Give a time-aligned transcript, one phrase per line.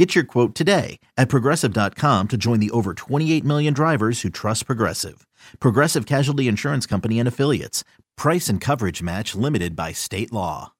[0.00, 4.64] Get your quote today at progressive.com to join the over 28 million drivers who trust
[4.64, 5.26] Progressive.
[5.58, 7.84] Progressive Casualty Insurance Company and Affiliates.
[8.16, 10.72] Price and coverage match limited by state law.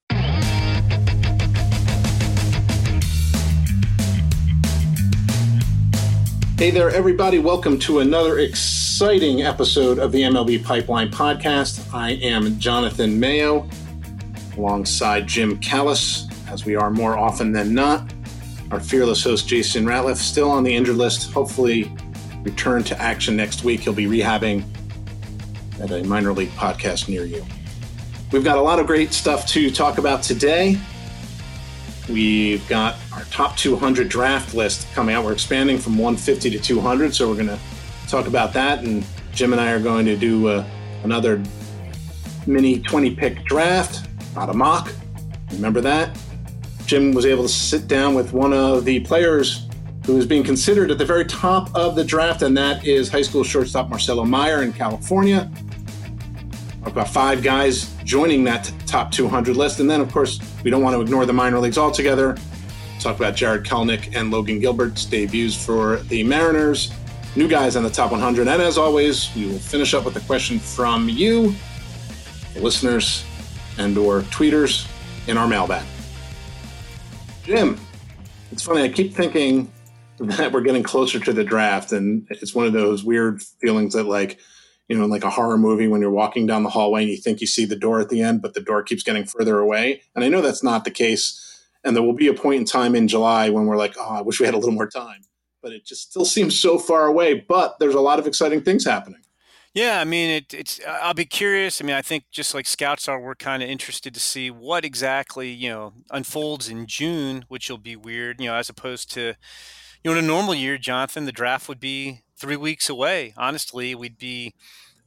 [6.56, 7.38] Hey there, everybody.
[7.40, 11.92] Welcome to another exciting episode of the MLB Pipeline Podcast.
[11.92, 13.68] I am Jonathan Mayo
[14.56, 18.10] alongside Jim Callis, as we are more often than not.
[18.70, 21.32] Our fearless host, Jason Ratliff, still on the injured list.
[21.32, 21.92] Hopefully,
[22.42, 23.80] return to action next week.
[23.80, 24.64] He'll be rehabbing
[25.80, 27.44] at a minor league podcast near you.
[28.32, 30.78] We've got a lot of great stuff to talk about today.
[32.08, 35.24] We've got our top 200 draft list coming out.
[35.24, 37.58] We're expanding from 150 to 200, so we're going to
[38.08, 38.84] talk about that.
[38.84, 40.64] And Jim and I are going to do uh,
[41.02, 41.42] another
[42.46, 44.92] mini 20 pick draft, not a mock.
[45.52, 46.16] Remember that?
[46.90, 49.68] Jim was able to sit down with one of the players
[50.04, 53.22] who is being considered at the very top of the draft, and that is high
[53.22, 55.48] school shortstop Marcelo Meyer in California.
[56.82, 59.78] About five guys joining that top 200 list.
[59.78, 62.36] And then, of course, we don't want to ignore the minor leagues altogether.
[62.98, 66.90] Talk about Jarred Kelenic and Logan Gilbert's debuts for the Mariners.
[67.36, 68.48] New guys on the top 100.
[68.48, 71.54] And as always, we will finish up with a question from you,
[72.56, 73.24] listeners
[73.78, 74.88] and or tweeters
[75.28, 75.84] in our mailbag.
[77.50, 77.76] Jim,
[78.52, 78.84] it's funny.
[78.84, 79.72] I keep thinking
[80.20, 84.04] that we're getting closer to the draft, and it's one of those weird feelings that,
[84.04, 84.38] like,
[84.86, 87.40] you know, like a horror movie when you're walking down the hallway and you think
[87.40, 90.00] you see the door at the end, but the door keeps getting further away.
[90.14, 91.66] And I know that's not the case.
[91.82, 94.20] And there will be a point in time in July when we're like, oh, I
[94.20, 95.22] wish we had a little more time.
[95.60, 97.34] But it just still seems so far away.
[97.34, 99.22] But there's a lot of exciting things happening.
[99.72, 100.80] Yeah, I mean, it, it's.
[100.80, 101.80] Uh, I'll be curious.
[101.80, 104.84] I mean, I think just like scouts are, we're kind of interested to see what
[104.84, 108.40] exactly you know unfolds in June, which will be weird.
[108.40, 109.34] You know, as opposed to, you
[110.04, 113.32] know, in a normal year, Jonathan, the draft would be three weeks away.
[113.36, 114.54] Honestly, we'd be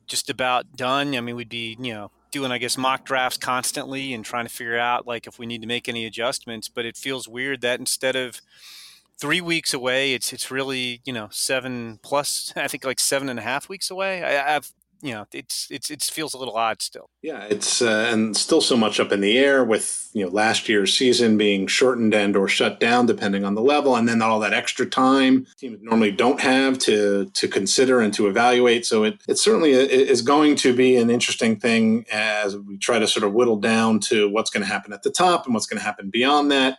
[0.07, 1.15] just about done.
[1.15, 4.53] I mean, we'd be you know doing, I guess, mock drafts constantly and trying to
[4.53, 6.69] figure out like if we need to make any adjustments.
[6.69, 8.41] But it feels weird that instead of
[9.19, 10.13] three weeks away.
[10.13, 12.53] It's it's really you know seven plus.
[12.57, 14.23] I think like seven and a half weeks away.
[14.23, 14.71] I, have
[15.03, 17.09] you know it's it's it feels a little odd still.
[17.21, 20.69] Yeah, it's uh, and still so much up in the air with you know last
[20.69, 24.39] year's season being shortened and or shut down depending on the level, and then all
[24.39, 28.85] that extra time teams normally don't have to to consider and to evaluate.
[28.85, 33.07] So it it certainly is going to be an interesting thing as we try to
[33.07, 35.79] sort of whittle down to what's going to happen at the top and what's going
[35.79, 36.77] to happen beyond that.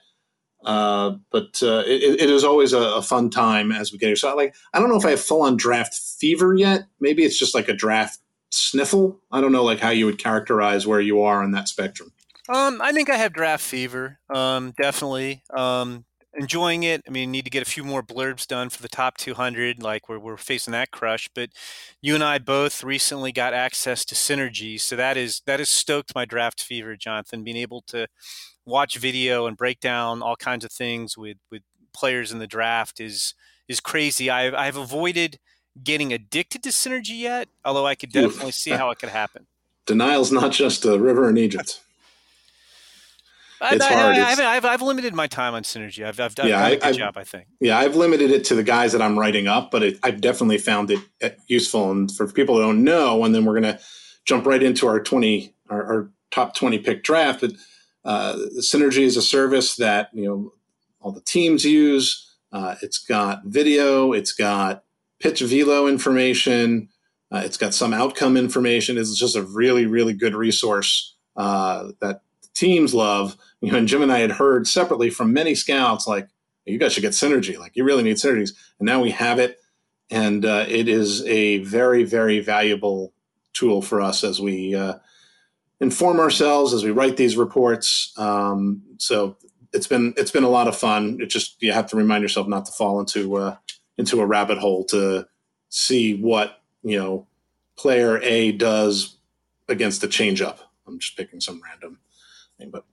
[0.65, 4.17] Uh, but uh, it, it is always a, a, fun time as we get here.
[4.17, 6.87] So, I, like, I don't know if I have full on draft fever yet.
[7.01, 8.19] Maybe it's just like a draft
[8.51, 9.21] sniffle.
[9.31, 12.13] I don't know, like how you would characterize where you are on that spectrum.
[12.49, 14.19] Um, I think I have draft fever.
[14.35, 15.43] Um, definitely.
[15.55, 16.05] Um,
[16.37, 17.03] enjoying it.
[17.07, 19.83] I mean, need to get a few more blurbs done for the top 200.
[19.83, 21.29] Like we're we're facing that crush.
[21.35, 21.51] But
[22.01, 26.15] you and I both recently got access to Synergy, so that is that has stoked
[26.15, 27.45] my draft fever, Jonathan.
[27.45, 28.09] Being able to
[28.67, 33.01] watch video and break down all kinds of things with with players in the draft
[33.01, 33.35] is
[33.69, 34.31] is crazy.
[34.31, 35.39] I've I've avoided
[35.83, 39.47] getting addicted to synergy yet, although I could definitely see how it could happen.
[39.87, 41.81] Denial's not just a river in Egypt.
[43.73, 44.17] It's I, hard.
[44.17, 46.05] I, I, I've, I've, limited my time on synergy.
[46.05, 47.47] I've, I've done yeah, a good I've, job, I think.
[47.61, 50.59] Yeah, I've limited it to the guys that I'm writing up, but it, I've definitely
[50.59, 51.91] found it uh, useful.
[51.91, 53.81] And for people who don't know, and then we're going to
[54.27, 57.41] jump right into our 20, our, our top 20 pick draft.
[57.41, 57.53] But
[58.05, 60.53] uh, Synergy is a service that you know
[61.01, 62.35] all the teams use.
[62.53, 64.13] Uh, it's got video.
[64.13, 64.85] It's got
[65.21, 66.89] pitch velo information.
[67.33, 68.99] Uh, it's got some outcome information.
[68.99, 72.23] It's just a really, really good resource uh, that
[72.55, 73.37] teams love.
[73.61, 76.29] You know, and Jim and I had heard separately from many scouts like,
[76.67, 77.59] "You guys should get Synergy.
[77.59, 79.59] Like, you really need Synergies." And now we have it,
[80.11, 83.15] and uh, it is a very, very valuable
[83.55, 84.95] tool for us as we uh,
[85.85, 88.13] inform ourselves as we write these reports.
[88.17, 89.37] Um, so
[89.73, 91.19] it's been it's been a lot of fun.
[91.21, 93.57] It just you have to remind yourself not to fall into uh,
[93.99, 95.29] into a rabbit hole to
[95.69, 97.27] see what you know
[97.77, 99.17] player A does
[99.69, 100.59] against the changeup.
[100.87, 101.99] I'm just picking some random
[102.59, 102.85] thing, but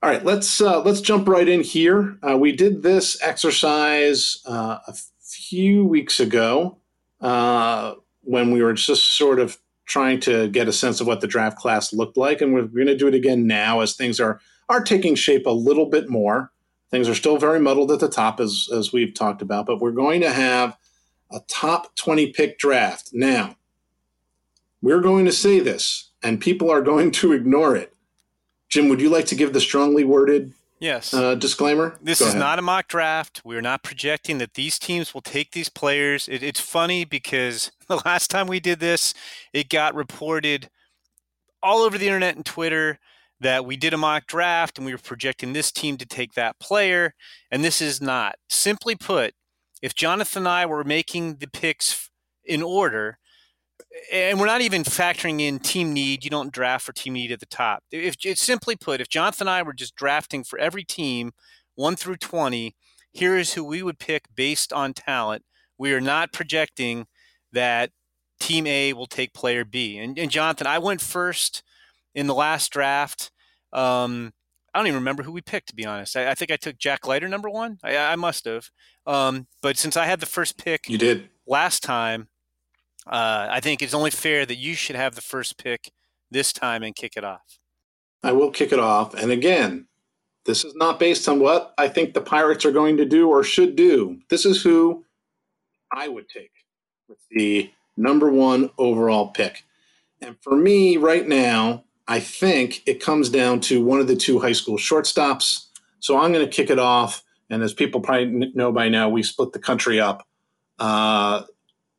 [0.00, 2.18] all right, let's uh, let's jump right in here.
[2.22, 6.78] Uh, we did this exercise uh, a few weeks ago
[7.20, 11.26] uh, when we were just sort of trying to get a sense of what the
[11.26, 14.40] draft class looked like, and we're going to do it again now as things are
[14.68, 16.50] are taking shape a little bit more.
[16.90, 19.92] Things are still very muddled at the top, as as we've talked about, but we're
[19.92, 20.76] going to have
[21.32, 23.56] a top twenty pick draft now.
[24.82, 27.94] We're going to say this, and people are going to ignore it.
[28.68, 31.14] Jim, would you like to give the strongly worded Yes.
[31.14, 31.96] uh, disclaimer?
[32.02, 32.40] This Go is ahead.
[32.40, 33.42] not a mock draft.
[33.44, 36.28] We're not projecting that these teams will take these players.
[36.28, 39.14] It, it's funny because the last time we did this,
[39.52, 40.68] it got reported
[41.62, 42.98] all over the internet and Twitter
[43.40, 46.58] that we did a mock draft and we were projecting this team to take that
[46.58, 47.14] player.
[47.50, 48.36] And this is not.
[48.48, 49.34] Simply put,
[49.82, 52.10] if Jonathan and I were making the picks
[52.44, 53.18] in order,
[54.12, 56.24] and we're not even factoring in team need.
[56.24, 57.82] You don't draft for team need at the top.
[57.90, 61.32] If it's simply put, if Jonathan and I were just drafting for every team,
[61.74, 62.74] one through twenty,
[63.12, 65.44] here is who we would pick based on talent.
[65.78, 67.06] We are not projecting
[67.52, 67.90] that
[68.40, 69.98] team A will take player B.
[69.98, 71.62] And, and Jonathan, I went first
[72.14, 73.30] in the last draft.
[73.72, 74.32] Um,
[74.72, 76.16] I don't even remember who we picked, to be honest.
[76.16, 77.78] I, I think I took Jack Leiter number one.
[77.82, 78.68] I, I must have.
[79.06, 81.30] Um, but since I had the first pick You did.
[81.46, 82.28] last time,
[83.06, 85.92] uh, I think it's only fair that you should have the first pick
[86.30, 87.58] this time and kick it off.
[88.22, 89.14] I will kick it off.
[89.14, 89.86] And again,
[90.44, 93.42] this is not based on what I think the Pirates are going to do or
[93.42, 94.20] should do.
[94.30, 95.04] This is who
[95.92, 96.52] I would take
[97.08, 99.64] with the number one overall pick.
[100.20, 104.38] And for me, right now, I think it comes down to one of the two
[104.38, 105.66] high school shortstops.
[106.00, 107.22] So I'm going to kick it off.
[107.50, 110.26] And as people probably know by now, we split the country up,
[110.78, 111.42] uh,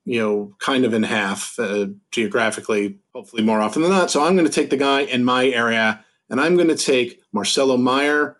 [0.08, 4.10] you know, kind of in half uh, geographically, hopefully more often than not.
[4.10, 7.22] So I'm going to take the guy in my area, and I'm going to take
[7.34, 8.38] Marcelo Meyer,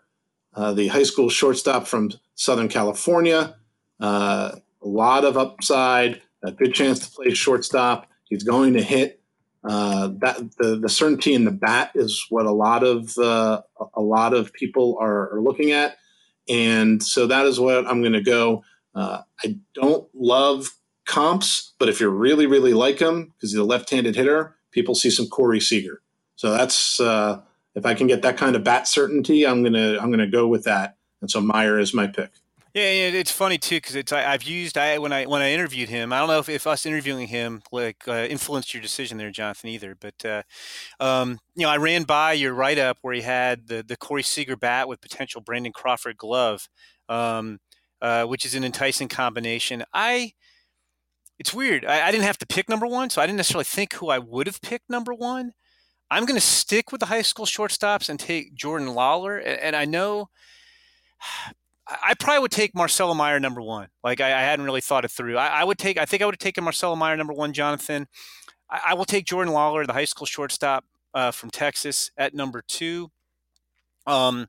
[0.54, 3.54] uh, the high school shortstop from Southern California.
[4.00, 8.08] Uh, a lot of upside, a good chance to play shortstop.
[8.24, 9.20] He's going to hit.
[9.62, 13.60] Uh, that the, the certainty in the bat is what a lot of uh,
[13.92, 15.98] a lot of people are, are looking at,
[16.48, 18.62] and so that is what I'm going to go.
[18.94, 20.70] Uh, I don't love
[21.08, 25.10] comps, but if you really really like him because he's a left-handed hitter, people see
[25.10, 26.02] some Corey Seager.
[26.36, 27.40] So that's uh,
[27.74, 30.64] if I can get that kind of bat certainty, I'm gonna I'm gonna go with
[30.64, 30.96] that.
[31.20, 32.30] And so Meyer is my pick.
[32.74, 35.88] Yeah, it's funny too because it's I, I've used I when I when I interviewed
[35.88, 36.12] him.
[36.12, 39.70] I don't know if, if us interviewing him like uh, influenced your decision there, Jonathan,
[39.70, 39.96] either.
[39.98, 40.42] But uh,
[41.00, 44.22] um, you know, I ran by your write up where he had the the Corey
[44.22, 46.68] Seager bat with potential Brandon Crawford glove,
[47.08, 47.58] um,
[48.02, 49.82] uh, which is an enticing combination.
[49.94, 50.34] I
[51.38, 51.84] it's weird.
[51.84, 54.18] I, I didn't have to pick number one, so I didn't necessarily think who I
[54.18, 55.52] would have picked number one.
[56.10, 59.76] I'm going to stick with the high school shortstops and take Jordan Lawler, and, and
[59.76, 60.28] I know.
[61.90, 63.88] I probably would take Marcelo Meyer number one.
[64.04, 65.38] Like I, I hadn't really thought it through.
[65.38, 65.96] I, I, would take.
[65.96, 68.06] I think I would have taken Marcelo Meyer number one, Jonathan.
[68.68, 73.10] I, will take Jordan Lawler, the high school shortstop uh, from Texas, at number two.
[74.06, 74.48] Um,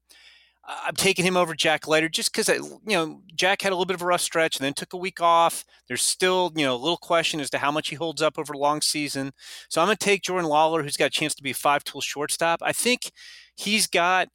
[0.70, 3.96] I'm taking him over Jack Leiter just because you know Jack had a little bit
[3.96, 5.66] of a rough stretch and then took a week off.
[5.88, 8.54] There's still you know a little question as to how much he holds up over
[8.54, 9.32] a long season.
[9.70, 11.84] So I'm going to take Jordan Lawler, who's got a chance to be a five
[11.84, 12.62] tool shortstop.
[12.64, 13.12] I think
[13.56, 14.30] he's got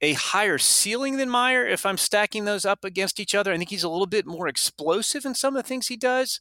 [0.00, 3.52] a higher ceiling than Meyer if I'm stacking those up against each other.
[3.52, 6.40] I think he's a little bit more explosive in some of the things he does,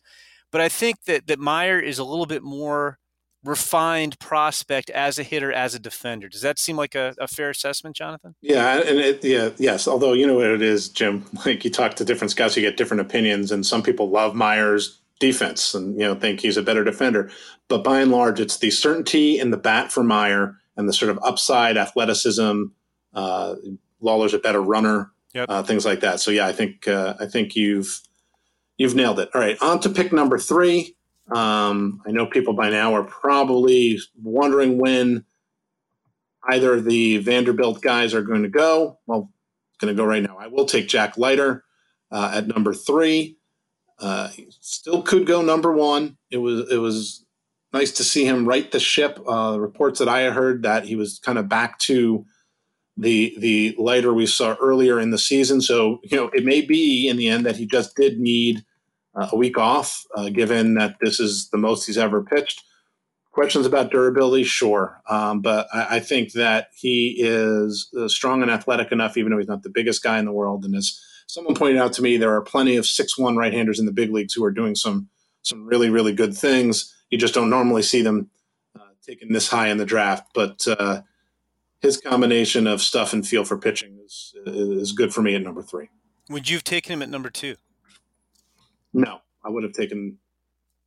[0.49, 2.99] but I think that that Meyer is a little bit more
[3.43, 6.27] refined prospect as a hitter, as a defender.
[6.27, 8.35] Does that seem like a, a fair assessment, Jonathan?
[8.41, 9.87] Yeah, and it, yeah, yes.
[9.87, 11.25] Although you know what it is, Jim.
[11.45, 14.99] Like you talk to different scouts, you get different opinions, and some people love Meyer's
[15.19, 17.31] defense and you know think he's a better defender.
[17.67, 21.11] But by and large, it's the certainty in the bat for Meyer and the sort
[21.11, 22.63] of upside athleticism.
[23.13, 23.55] Uh,
[24.01, 25.47] Lawler's a better runner, yep.
[25.49, 26.19] uh, things like that.
[26.19, 28.01] So yeah, I think uh, I think you've
[28.77, 29.29] you've nailed it.
[29.33, 30.95] All right, on to pick number three.
[31.31, 35.25] Um, I know people by now are probably wondering when
[36.49, 38.99] either the Vanderbilt guys are going to go.
[39.05, 39.31] Well,
[39.69, 40.37] it's going to go right now.
[40.39, 41.63] I will take Jack Leiter
[42.11, 43.37] uh, at number three.
[43.99, 44.29] Uh,
[44.61, 46.17] still could go number one.
[46.31, 47.25] It was it was
[47.73, 49.19] nice to see him right the ship.
[49.27, 52.25] Uh, reports that I heard that he was kind of back to
[52.95, 55.61] the the Leiter we saw earlier in the season.
[55.61, 58.63] So you know it may be in the end that he just did need
[59.31, 62.63] a week off, uh, given that this is the most he's ever pitched.
[63.31, 68.51] Questions about durability, sure, um, but I, I, think that he is uh, strong and
[68.51, 70.65] athletic enough, even though he's not the biggest guy in the world.
[70.65, 73.91] And as someone pointed out to me, there are plenty of six-one right-handers in the
[73.91, 75.09] big leagues who are doing some
[75.43, 76.93] some really really good things.
[77.11, 78.29] You just don't normally see them
[78.77, 81.01] uh, taken this high in the draft, but uh,
[81.81, 85.61] his combination of stuff and feel for pitching is is good for me at number
[85.61, 85.89] three.
[86.29, 87.55] Would you have taken him at number two?
[88.93, 90.17] No, I would have taken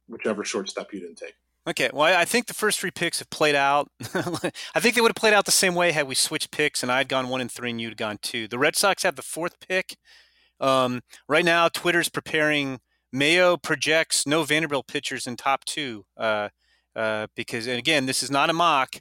[0.08, 1.34] whichever shortstop you didn't take.
[1.68, 3.88] Okay, well, I think the first three picks have played out.
[4.74, 6.90] I think they would have played out the same way had we switched picks and
[6.90, 8.48] I'd gone one and three and you'd gone two.
[8.48, 9.96] The Red Sox have the fourth pick.
[10.58, 12.80] Um, right now, Twitter's preparing.
[13.12, 16.48] Mayo projects no Vanderbilt pitchers in top two uh,
[16.96, 18.96] uh, because, and again, this is not a mock.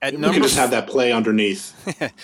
[0.00, 1.74] At we can just have that play underneath.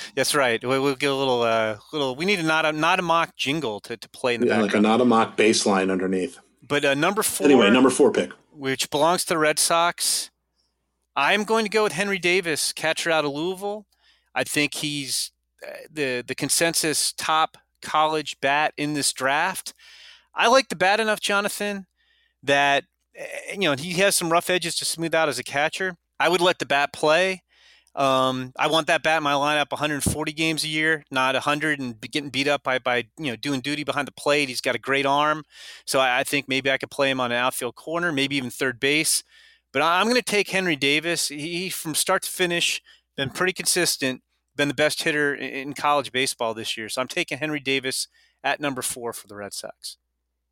[0.14, 0.62] That's right.
[0.62, 2.14] We, will get a little, uh, little.
[2.14, 4.61] We need a not a not a mock jingle to, to play in the yeah,
[4.61, 4.73] background.
[4.73, 6.38] like a not a mock baseline underneath.
[6.67, 7.47] But uh, number four.
[7.47, 10.31] Anyway, number four pick, which belongs to the Red Sox.
[11.17, 13.87] I'm going to go with Henry Davis, catcher out of Louisville.
[14.35, 15.33] I think he's
[15.67, 19.75] uh, the the consensus top college bat in this draft.
[20.35, 21.87] I like the bat enough, Jonathan,
[22.43, 25.97] that eh, you know he has some rough edges to smooth out as a catcher.
[26.18, 27.42] I would let the bat play.
[27.94, 32.00] Um, I want that bat in my lineup 140 games a year, not 100 and
[32.00, 34.49] getting beat up by, by you know doing duty behind the plate.
[34.49, 35.44] He's got a great arm,
[35.87, 38.50] so I, I think maybe I could play him on an outfield corner, maybe even
[38.50, 39.23] third base.
[39.73, 41.28] But I'm going to take Henry Davis.
[41.28, 42.83] He from start to finish
[43.16, 44.23] been pretty consistent,
[44.56, 46.88] been the best hitter in college baseball this year.
[46.88, 48.09] So I'm taking Henry Davis
[48.42, 49.99] at number four for the Red Sox.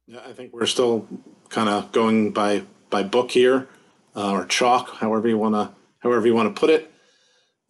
[0.06, 1.06] Yeah, I think we're still
[1.48, 3.68] kind of going by by book here,
[4.16, 6.90] uh, or chalk, however you want to however you want to put it.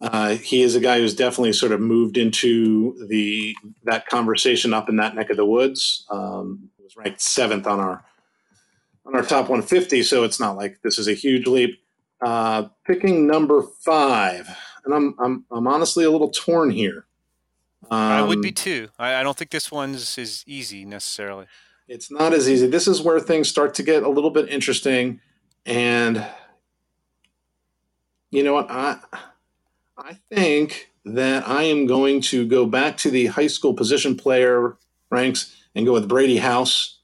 [0.01, 4.89] Uh, he is a guy who's definitely sort of moved into the that conversation up
[4.89, 6.05] in that neck of the woods.
[6.09, 8.05] Um, was ranked seventh on our
[9.05, 11.79] on our top 150, so it's not like this is a huge leap.
[12.25, 14.49] Uh, picking number five,
[14.85, 17.05] and I'm I'm I'm honestly a little torn here.
[17.91, 18.89] Um, I would be um, too.
[18.97, 21.47] I, I don't think this one's is easy necessarily.
[21.87, 22.67] It's not as easy.
[22.67, 25.19] This is where things start to get a little bit interesting,
[25.65, 26.25] and
[28.31, 28.97] you know what I
[29.97, 34.77] I think that I am going to go back to the high school position player
[35.09, 36.99] ranks and go with Brady House,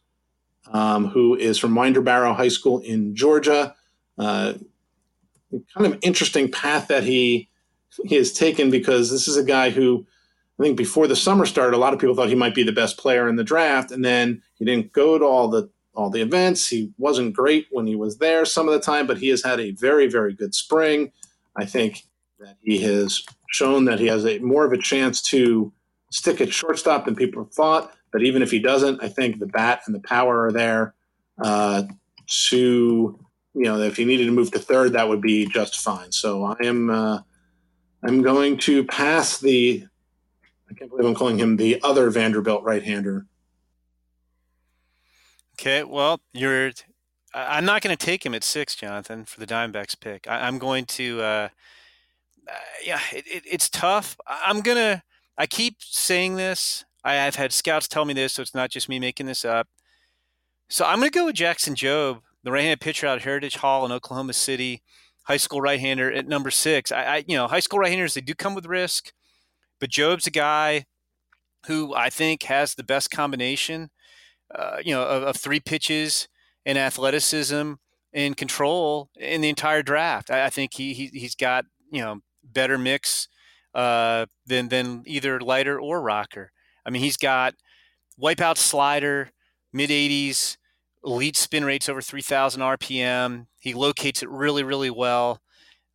[0.71, 3.75] um, who is from Winder Barrow High School in Georgia.
[4.17, 4.53] Uh,
[5.73, 7.49] kind of interesting path that he
[8.05, 10.05] he has taken because this is a guy who
[10.59, 12.71] I think before the summer started, a lot of people thought he might be the
[12.71, 16.21] best player in the draft, and then he didn't go to all the all the
[16.21, 16.67] events.
[16.67, 19.59] He wasn't great when he was there some of the time, but he has had
[19.59, 21.11] a very very good spring.
[21.57, 22.03] I think
[22.39, 25.73] that he has shown that he has a more of a chance to
[26.11, 27.93] stick at shortstop than people thought.
[28.11, 30.95] But even if he doesn't, I think the bat and the power are there
[31.43, 31.83] uh,
[32.47, 33.19] to
[33.53, 36.11] you know if he needed to move to third, that would be just fine.
[36.11, 37.19] So I am uh,
[38.03, 39.85] I'm going to pass the.
[40.69, 43.25] I can't believe I'm calling him the other Vanderbilt right-hander.
[45.59, 46.71] Okay, well, you're.
[47.33, 50.25] I'm not going to take him at six, Jonathan, for the Diamondbacks pick.
[50.25, 51.21] I, am going to.
[51.21, 51.49] Uh,
[52.49, 52.53] uh,
[52.85, 54.15] yeah, it, it, it's tough.
[54.25, 55.03] I'm gonna.
[55.37, 56.85] I keep saying this.
[57.03, 59.67] I, have had scouts tell me this, so it's not just me making this up.
[60.69, 63.91] So I'm gonna go with Jackson Jobe, the right-handed pitcher out of Heritage Hall in
[63.91, 64.81] Oklahoma City,
[65.23, 66.89] high school right-hander at number six.
[66.89, 69.11] I, I you know, high school right-handers they do come with risk,
[69.81, 70.85] but Jobe's a guy
[71.67, 73.89] who I think has the best combination,
[74.53, 76.27] uh, you know, of, of three pitches
[76.65, 77.73] and athleticism
[78.13, 80.31] and control in the entire draft.
[80.31, 83.27] I, I think he, he he's got you know better mix
[83.73, 86.51] uh, than than either Leiter or rocker.
[86.85, 87.55] I mean, he's got
[88.21, 89.31] wipeout slider,
[89.71, 90.57] mid 80s,
[91.03, 93.47] elite spin rates over 3,000 RPM.
[93.59, 95.41] He locates it really, really well.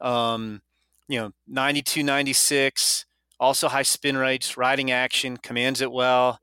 [0.00, 0.62] Um,
[1.08, 3.06] you know, 92, 96,
[3.40, 6.40] also high spin rates, riding action, commands it well.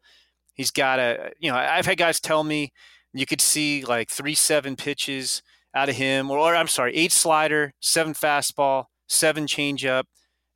[0.53, 2.71] He's got a, you know, I've had guys tell me
[3.13, 5.41] you could see like three, seven pitches
[5.73, 10.03] out of him, or, or I'm sorry, eight slider, seven fastball, seven changeup,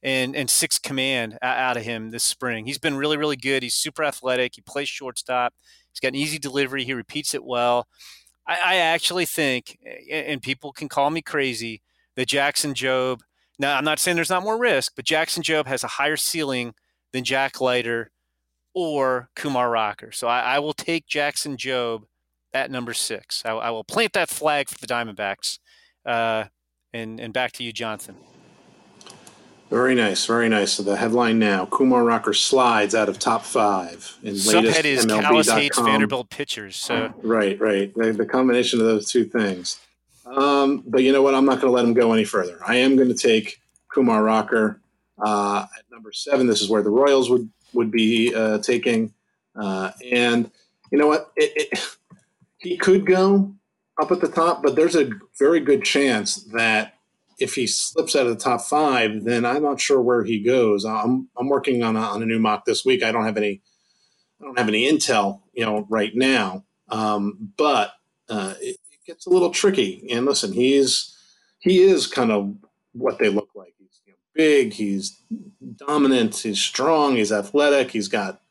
[0.04, 2.66] and and six command out of him this spring.
[2.66, 3.64] He's been really really good.
[3.64, 4.54] He's super athletic.
[4.56, 5.54] He plays shortstop.
[5.92, 6.84] He's got an easy delivery.
[6.84, 7.88] He repeats it well.
[8.48, 9.80] I, I actually think,
[10.12, 11.82] and people can call me crazy,
[12.16, 13.22] that Jackson Jobe.
[13.58, 16.74] Now I'm not saying there's not more risk, but Jackson Jobe has a higher ceiling
[17.12, 18.12] than Jack Leiter
[18.76, 20.12] or Kumar Rocker.
[20.12, 22.04] So I, I will take Jackson Jobe
[22.54, 23.42] at number six.
[23.46, 25.60] I, I, will plant that flag for the Diamondbacks.
[26.06, 26.46] Uh,
[26.94, 28.16] and and back to you, Jonathan.
[29.70, 30.74] Very nice, very nice.
[30.74, 35.22] So the headline now: Kumar Rocker slides out of top five in Subhead is MLB.
[35.22, 36.76] Callis hates Vanderbilt pitchers.
[36.76, 37.94] So right, right.
[37.96, 39.80] The, the combination of those two things.
[40.26, 41.36] Um, but you know what?
[41.36, 42.60] I'm not going to let him go any further.
[42.66, 44.80] I am going to take Kumar Rocker
[45.24, 46.48] uh, at number seven.
[46.48, 49.14] This is where the Royals would would be uh, taking.
[49.56, 50.52] Uh, and
[50.92, 51.32] you know what?
[51.36, 51.98] It, it,
[52.58, 53.54] he could go
[54.02, 56.96] up at the top, but there's a very good chance that
[57.40, 60.86] if he slips out of the top five, then I'm not sure where he goes.
[60.86, 63.04] I'm I'm working on a, on a new mock this week.
[63.04, 63.62] I don't have any
[64.42, 66.66] I don't have any intel, you know, right now.
[66.90, 67.92] Um, but
[68.30, 70.08] uh, it, gets a little tricky.
[70.10, 71.16] And listen, he's
[71.60, 72.56] he is kind of
[72.94, 73.76] what they look like.
[73.78, 75.22] He's you know, big, he's
[75.76, 78.42] dominant, he's strong, he's athletic, he's got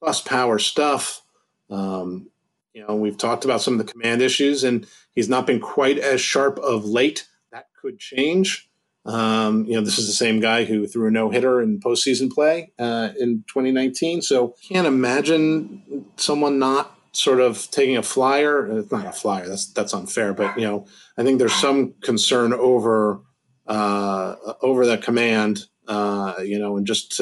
[0.00, 1.22] plus power stuff.
[1.70, 2.30] Um,
[2.72, 5.98] you know, we've talked about some of the command issues, and he's not been quite
[5.98, 7.28] as sharp of late.
[7.52, 8.68] That could change.
[9.06, 12.32] Um, you know, this is the same guy who threw a no hitter in postseason
[12.32, 14.22] play uh, in 2019.
[14.22, 18.78] So can't imagine someone not sort of taking a flyer.
[18.78, 19.46] It's not a flyer.
[19.46, 20.32] That's that's unfair.
[20.32, 20.86] But you know,
[21.18, 23.20] I think there's some concern over
[23.66, 25.66] uh, over the command.
[25.86, 27.20] Uh, you know, and just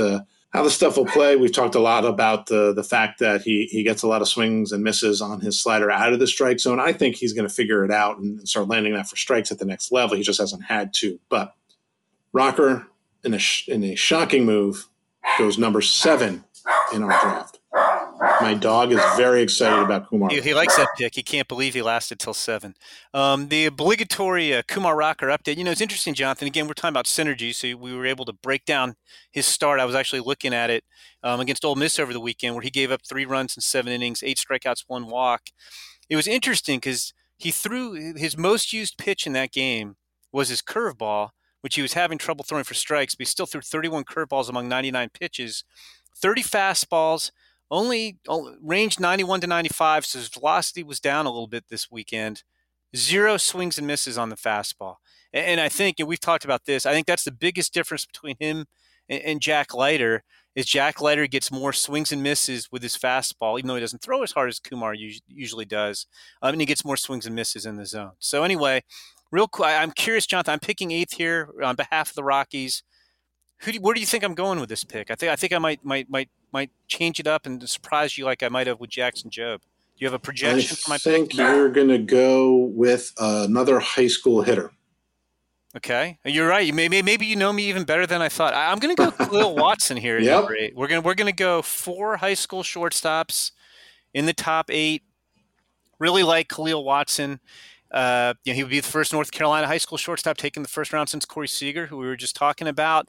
[0.52, 1.34] how the stuff will play.
[1.34, 4.28] We've talked a lot about the the fact that he he gets a lot of
[4.28, 6.78] swings and misses on his slider out of the strike zone.
[6.78, 9.58] I think he's going to figure it out and start landing that for strikes at
[9.58, 10.16] the next level.
[10.16, 11.54] He just hasn't had to, but
[12.32, 12.86] Rocker,
[13.24, 14.88] in a, in a shocking move,
[15.38, 16.44] goes number seven
[16.92, 17.58] in our draft.
[18.42, 20.30] My dog is very excited about Kumar.
[20.30, 21.14] He, he likes that pick.
[21.14, 22.74] He can't believe he lasted till seven.
[23.14, 25.56] Um, the obligatory uh, Kumar Rocker update.
[25.56, 26.48] You know, it's interesting, Jonathan.
[26.48, 28.94] Again, we're talking about synergy, so we were able to break down
[29.30, 29.80] his start.
[29.80, 30.84] I was actually looking at it
[31.22, 33.92] um, against Ole Miss over the weekend, where he gave up three runs in seven
[33.92, 35.50] innings, eight strikeouts, one walk.
[36.10, 39.96] It was interesting because he threw his most used pitch in that game
[40.32, 41.30] was his curveball
[41.62, 44.68] which he was having trouble throwing for strikes, but he still threw 31 curveballs among
[44.68, 45.64] 99 pitches,
[46.16, 47.30] 30 fastballs,
[47.72, 48.18] only
[48.60, 52.42] range 91 to 95, so his velocity was down a little bit this weekend.
[52.94, 54.96] Zero swings and misses on the fastball.
[55.32, 58.36] And I think, and we've talked about this, I think that's the biggest difference between
[58.38, 58.66] him
[59.08, 60.22] and Jack Leiter
[60.54, 64.02] is Jack Leiter gets more swings and misses with his fastball, even though he doesn't
[64.02, 66.06] throw as hard as Kumar usually does.
[66.42, 68.12] Um, and he gets more swings and misses in the zone.
[68.18, 68.82] So anyway,
[69.30, 70.52] real quick, I'm curious, Jonathan.
[70.52, 72.82] I'm picking eighth here on behalf of the Rockies.
[73.62, 75.10] Who do, where do you think I'm going with this pick?
[75.10, 78.24] I think I think I might might might might change it up and surprise you
[78.24, 79.60] like I might have with Jackson Jobe.
[79.60, 81.38] Do you have a projection I for my I think pick?
[81.38, 84.72] you're going to go with uh, another high school hitter.
[85.74, 86.72] Okay, you're right.
[86.74, 88.52] Maybe maybe you know me even better than I thought.
[88.54, 90.18] I'm going to go Khalil Watson here.
[90.18, 90.46] yep.
[90.74, 93.52] We're going we're going to go four high school shortstops
[94.12, 95.02] in the top eight.
[95.98, 97.40] Really like Khalil Watson.
[97.92, 100.68] Uh, you know, he would be the first North Carolina high school shortstop taken the
[100.68, 103.08] first round since Corey Seager, who we were just talking about.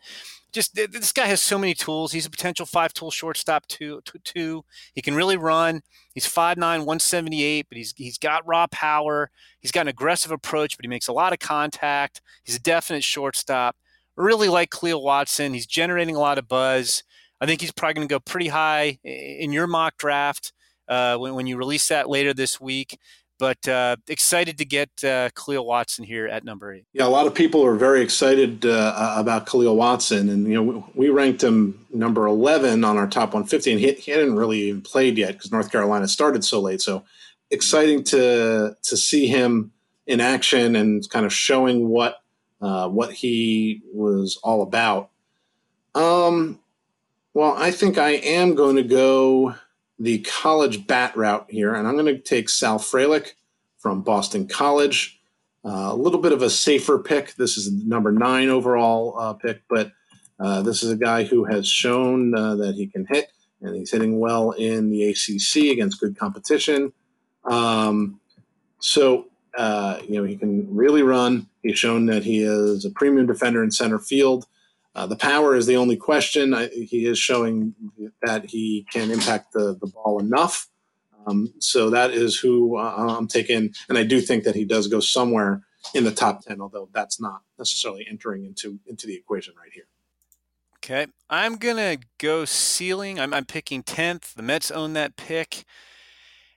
[0.51, 2.11] Just this guy has so many tools.
[2.11, 4.01] He's a potential five tool shortstop too.
[4.23, 5.81] Two, he can really run.
[6.13, 9.31] He's 5'9", 178, but he's he's got raw power.
[9.61, 12.21] He's got an aggressive approach, but he makes a lot of contact.
[12.43, 13.75] He's a definite shortstop.
[14.15, 15.55] Really like Khalil Watson.
[15.55, 17.03] He's generating a lot of buzz.
[17.41, 20.53] I think he's probably going to go pretty high in your mock draft
[20.87, 22.97] uh, when, when you release that later this week.
[23.43, 26.85] But uh, excited to get uh, Khalil Watson here at number eight.
[26.93, 30.89] Yeah, a lot of people are very excited uh, about Khalil Watson, and you know
[30.95, 34.81] we, ranked him number eleven on our top 150, and he, he hadn't really even
[34.81, 36.79] played yet because North Carolina started so late.
[36.79, 37.03] So
[37.51, 39.73] exciting to to see him
[40.07, 42.21] in action and kind of showing what
[42.61, 45.09] uh, what he was all about.
[45.95, 46.61] Um,
[47.33, 49.55] well, I think I am going to go
[49.99, 53.33] the college bat route here, and I'm going to take Sal Frelick
[53.77, 55.19] from Boston College.
[55.65, 57.35] Uh, a little bit of a safer pick.
[57.35, 59.91] This is number nine overall uh, pick, but
[60.39, 63.91] uh, this is a guy who has shown uh, that he can hit, and he's
[63.91, 66.91] hitting well in the ACC against good competition.
[67.45, 68.19] Um,
[68.79, 69.27] so,
[69.57, 71.47] uh, you know, he can really run.
[71.61, 74.45] He's shown that he is a premium defender in center field.
[74.95, 76.53] Uh, the power is the only question.
[76.53, 77.73] I, he is showing
[78.21, 80.67] that he can impact the, the ball enough.
[81.25, 83.73] Um, so that is who uh, I'm taking.
[83.89, 87.19] And I do think that he does go somewhere in the top 10, although that's
[87.19, 89.87] not necessarily entering into, into the equation right here.
[90.77, 91.07] Okay.
[91.29, 93.19] I'm going to go ceiling.
[93.19, 94.33] I'm, I'm picking 10th.
[94.33, 95.65] The Mets own that pick.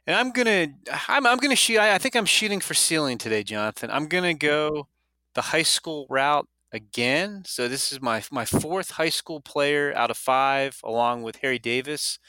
[0.06, 0.68] And I'm gonna,
[1.08, 1.78] I'm, I'm gonna shoot.
[1.78, 3.90] I, I think I'm shooting for ceiling today, Jonathan.
[3.90, 4.86] I'm gonna go
[5.34, 6.46] the high school route
[6.76, 7.42] again.
[7.44, 11.58] So this is my my fourth high school player out of five, along with Harry
[11.58, 12.20] Davis,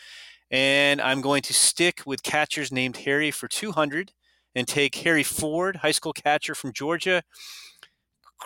[0.49, 4.11] and I'm going to stick with catchers named Harry for 200
[4.55, 7.21] and take Harry Ford, high school catcher from Georgia.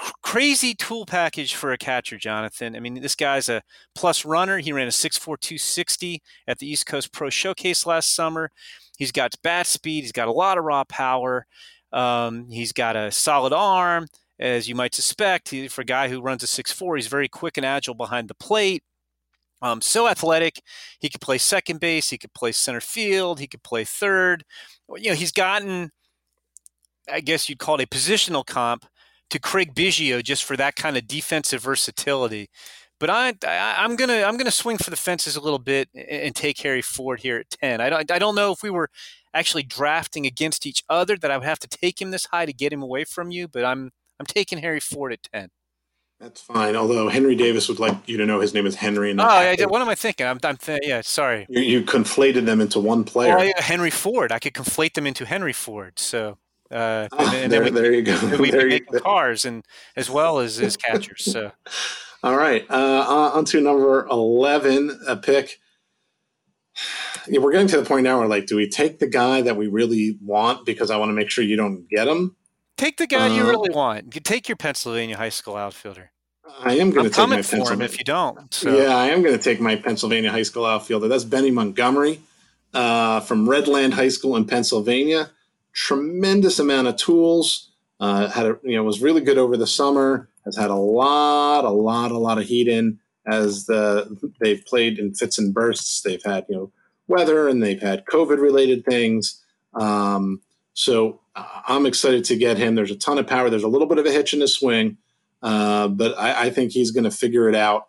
[0.03, 2.75] C- crazy tool package for a catcher, Jonathan.
[2.75, 3.61] I mean, this guy's a
[3.95, 4.57] plus runner.
[4.57, 8.51] He ran a 6'4", 260 at the East Coast Pro Showcase last summer.
[8.97, 10.01] He's got bat speed.
[10.01, 11.45] He's got a lot of raw power.
[11.93, 14.07] Um, he's got a solid arm
[14.41, 15.53] as you might suspect.
[15.69, 18.83] For a guy who runs a 6'4, he's very quick and agile behind the plate.
[19.61, 20.61] Um, so athletic.
[20.99, 22.09] He could play second base.
[22.09, 23.39] He could play center field.
[23.39, 24.43] He could play third.
[24.97, 25.91] You know, he's gotten,
[27.09, 28.85] I guess you'd call it a positional comp
[29.29, 32.49] to Craig Biggio just for that kind of defensive versatility.
[32.99, 36.35] But I, I am gonna I'm gonna swing for the fences a little bit and
[36.35, 37.81] take Harry Ford here at ten.
[37.81, 38.89] I don't I don't know if we were
[39.33, 42.53] actually drafting against each other that I would have to take him this high to
[42.53, 43.89] get him away from you, but I'm
[44.21, 45.49] I'm taking Harry Ford at ten.
[46.19, 46.75] That's fine.
[46.75, 49.09] Although Henry Davis would like you to know his name is Henry.
[49.09, 50.27] And oh, yeah, what am I thinking?
[50.27, 51.47] I'm, I'm th- yeah, sorry.
[51.49, 53.39] You, you, conflated them into one player.
[53.39, 54.31] Oh, yeah, Henry Ford.
[54.31, 55.97] I could conflate them into Henry Ford.
[55.97, 56.37] So
[56.69, 58.37] uh, oh, and, and there, we, there, you go.
[58.37, 61.25] We there you, cars and as well as as catchers.
[61.25, 61.51] So.
[62.23, 65.57] All right, uh, on to number eleven, a pick.
[67.27, 69.57] Yeah, we're getting to the point now where like, do we take the guy that
[69.57, 72.35] we really want because I want to make sure you don't get him,
[72.77, 74.15] Take the guy uh, you really want.
[74.15, 76.11] You take your Pennsylvania high school outfielder.
[76.59, 78.53] I am going to take my for him if you don't.
[78.53, 78.75] So.
[78.75, 81.07] Yeah, I am going to take my Pennsylvania high school outfielder.
[81.07, 82.19] That's Benny Montgomery
[82.73, 85.29] uh, from Red Land High School in Pennsylvania.
[85.73, 87.69] Tremendous amount of tools.
[87.99, 90.29] Uh, had a, you know was really good over the summer.
[90.45, 94.97] Has had a lot, a lot, a lot of heat in as the they've played
[94.97, 96.01] in fits and bursts.
[96.01, 96.71] They've had you know
[97.07, 99.41] weather and they've had COVID related things.
[99.73, 100.41] Um,
[100.73, 102.75] so uh, I'm excited to get him.
[102.75, 103.49] There's a ton of power.
[103.49, 104.97] There's a little bit of a hitch in his swing,
[105.41, 107.87] uh, but I, I, think he's going to figure it out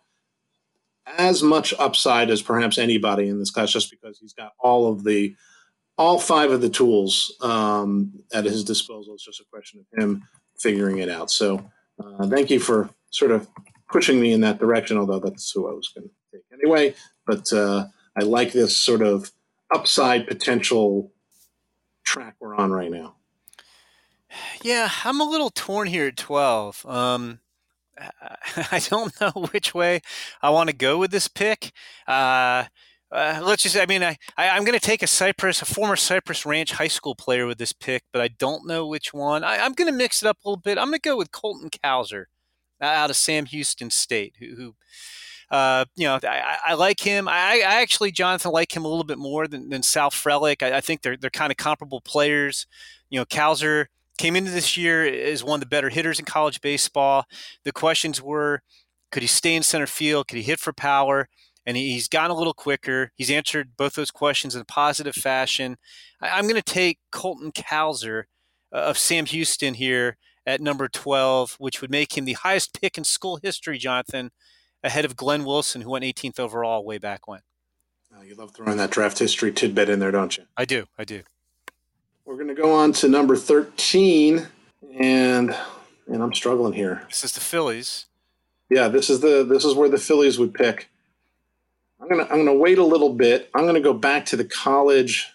[1.19, 5.05] as much upside as perhaps anybody in this class, just because he's got all of
[5.05, 5.35] the
[5.99, 9.15] all five of the tools um, at his disposal.
[9.15, 10.23] It's just a question of him
[10.59, 11.31] figuring it out.
[11.31, 11.71] So
[12.03, 13.49] uh, thank you for sort of
[13.91, 16.95] pushing me in that direction, although that's who I was going to take anyway.
[17.27, 19.31] But uh, I like this sort of
[19.73, 21.13] upside potential
[22.03, 23.17] track we're on right now.
[24.63, 26.87] Yeah, I'm a little torn here at 12.
[26.87, 27.41] Um,
[28.57, 30.01] I don't know which way
[30.41, 31.73] I want to go with this pick.
[32.07, 32.65] Uh,
[33.11, 35.97] uh, let's just, I mean, I, I, am going to take a Cypress, a former
[35.97, 39.45] Cypress Ranch high school player with this pick, but I don't know which one.
[39.45, 40.79] I, am going to mix it up a little bit.
[40.79, 42.27] I'm going to go with Colton Cowser
[42.81, 44.75] uh, out of Sam Houston State, who, who
[45.53, 47.29] uh, you know, I, I, like him.
[47.29, 50.63] I, I, actually, Jonathan, like him a little bit more than, than Sal Frelick.
[50.63, 52.67] I, I think they're they're kind of comparable players.
[53.11, 53.87] You know, Cowser
[54.17, 57.27] came into this year as one of the better hitters in college baseball.
[57.65, 58.63] The questions were,
[59.11, 60.29] could he stay in center field?
[60.29, 61.29] Could he hit for power?
[61.67, 63.13] And he, he's gotten a little quicker.
[63.15, 65.77] He's answered both those questions in a positive fashion.
[66.21, 68.25] I, am going to take Colton Cowser
[68.73, 72.97] uh, of Sam Houston here at number 12, which would make him the highest pick
[72.97, 74.31] in school history, Jonathan,
[74.85, 77.41] ahead of Glenn Wilson, who went 18th overall way back when.
[78.17, 80.45] Oh, you love throwing that draft history tidbit in there, don't you?
[80.57, 80.87] I do.
[80.99, 81.23] I do.
[82.25, 84.47] We're going to go on to number 13,
[84.99, 85.57] and
[86.09, 87.03] and I'm struggling here.
[87.09, 88.07] This is the Phillies.
[88.69, 90.89] Yeah, this is the this is where the Phillies would pick.
[92.01, 93.51] I'm gonna I'm gonna wait a little bit.
[93.55, 95.29] I'm gonna go back to the college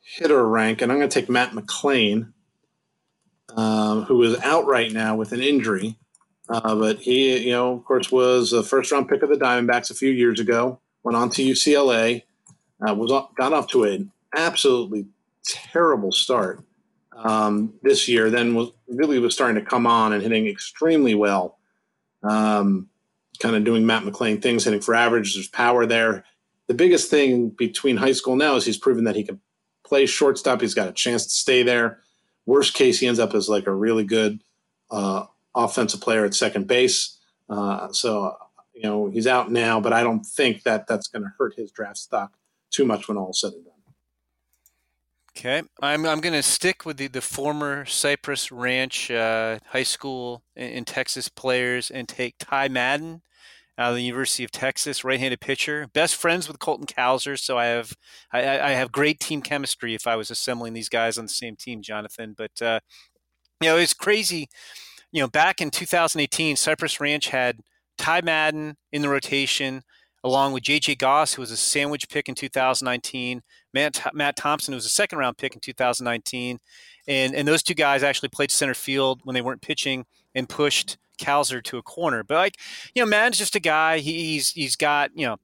[0.00, 2.32] hitter rank, and I'm gonna take Matt McLain,
[3.54, 5.96] um, who is out right now with an injury.
[6.50, 9.90] Uh, but he, you know, of course, was a first round pick of the Diamondbacks
[9.90, 10.80] a few years ago.
[11.04, 12.24] Went on to UCLA.
[12.86, 15.06] Uh, was got off to an absolutely
[15.44, 16.64] terrible start
[17.12, 18.30] um, this year.
[18.30, 21.58] Then was really was starting to come on and hitting extremely well.
[22.22, 22.88] Um,
[23.38, 25.34] kind of doing Matt McLain things, hitting for average.
[25.34, 26.24] There's power there.
[26.66, 29.40] The biggest thing between high school now is he's proven that he can
[29.84, 30.60] play shortstop.
[30.60, 32.00] He's got a chance to stay there.
[32.46, 34.42] Worst case, he ends up as like a really good
[34.90, 37.18] uh, offensive player at second base.
[37.48, 38.36] Uh, so,
[38.74, 41.70] you know, he's out now, but I don't think that that's going to hurt his
[41.70, 42.32] draft stock
[42.70, 43.74] too much when all is said and done.
[45.36, 50.42] Okay, I'm I'm going to stick with the, the former Cypress Ranch uh, high school
[50.56, 53.22] in, in, Texas players and take Ty Madden
[53.78, 55.86] out of the University of Texas, right-handed pitcher.
[55.94, 57.94] Best friends with Colton Cowser, so I have
[58.32, 61.54] I, I have great team chemistry if I was assembling these guys on the same
[61.54, 62.34] team, Jonathan.
[62.36, 62.80] But uh,
[63.60, 64.48] you know, it's crazy
[65.12, 67.60] you know, back in 2018, Cypress Ranch had
[67.98, 69.82] Ty Madden in the rotation,
[70.24, 70.96] along with J.J.
[70.96, 73.42] Goss, who was a sandwich pick in 2019,
[73.74, 76.58] Matt, Matt Thompson, who was a second round pick in 2019.
[77.08, 80.96] And, and those two guys actually played center field when they weren't pitching and pushed
[81.20, 82.24] Cowser to a corner.
[82.24, 82.56] But like,
[82.94, 83.98] you know, Madden's just a guy.
[83.98, 85.36] He's he's got you know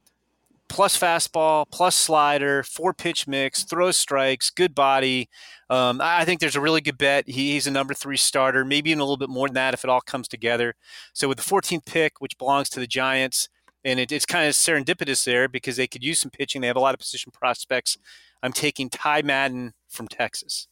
[0.68, 5.29] plus fastball, plus slider, four pitch mix, throws strikes, good body.
[5.70, 7.29] Um, I think there's a really good bet.
[7.29, 9.90] he's a number three starter, maybe even a little bit more than that if it
[9.90, 10.74] all comes together.
[11.12, 13.48] So with the 14th pick, which belongs to the Giants,
[13.85, 16.61] and it, it's kind of serendipitous there because they could use some pitching.
[16.61, 17.96] They have a lot of position prospects.
[18.42, 20.68] I'm taking Ty Madden from Texas.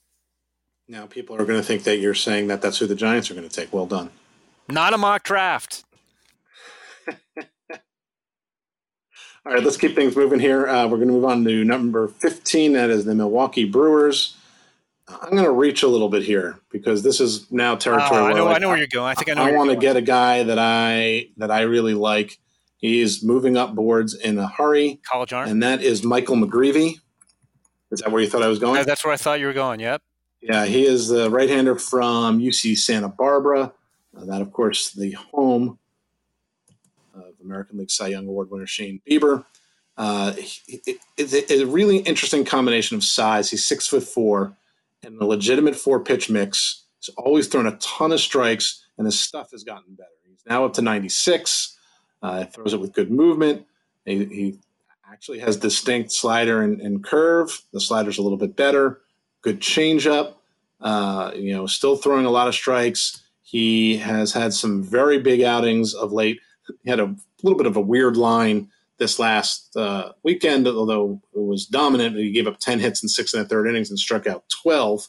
[0.88, 3.34] Now people are going to think that you're saying that that's who the Giants are
[3.34, 3.72] going to take.
[3.72, 4.10] Well done.
[4.68, 5.84] Not a mock draft.
[9.46, 10.66] All right, let's keep things moving here.
[10.66, 12.72] Uh, we're going to move on to number 15.
[12.72, 14.36] That is the Milwaukee Brewers.
[15.06, 18.20] I'm going to reach a little bit here because this is now territory.
[18.20, 19.10] Uh, I know, like, I know where you're going.
[19.10, 19.42] I think I know.
[19.42, 22.38] I want to get a guy that I that I really like.
[22.78, 25.00] He's moving up boards in a hurry.
[25.06, 25.50] College arm.
[25.50, 26.94] And that is Michael McGreevy.
[27.90, 28.82] Is that where you thought I was going?
[28.86, 29.78] That's where I thought you were going.
[29.78, 30.00] Yep.
[30.40, 33.72] Yeah, he is the right hander from UC Santa Barbara.
[34.16, 35.78] Uh, that, of course, the home
[37.44, 39.44] American League Cy Young Award winner Shane Bieber.
[39.96, 43.50] Uh, it, it's a really interesting combination of size.
[43.50, 44.56] He's six foot four
[45.04, 46.84] and a legitimate four pitch mix.
[46.98, 50.08] He's always thrown a ton of strikes, and his stuff has gotten better.
[50.28, 51.78] He's now up to 96.
[52.22, 53.66] Uh, throws it with good movement.
[54.06, 54.58] He, he
[55.10, 57.62] actually has distinct slider and, and, curve.
[57.72, 59.00] The slider's a little bit better.
[59.42, 60.34] Good changeup.
[60.80, 63.22] Uh, you know, still throwing a lot of strikes.
[63.42, 66.40] He has had some very big outings of late.
[66.86, 71.66] Had a little bit of a weird line this last uh, weekend, although it was
[71.66, 72.16] dominant.
[72.16, 75.08] He gave up 10 hits in six and a third innings and struck out 12.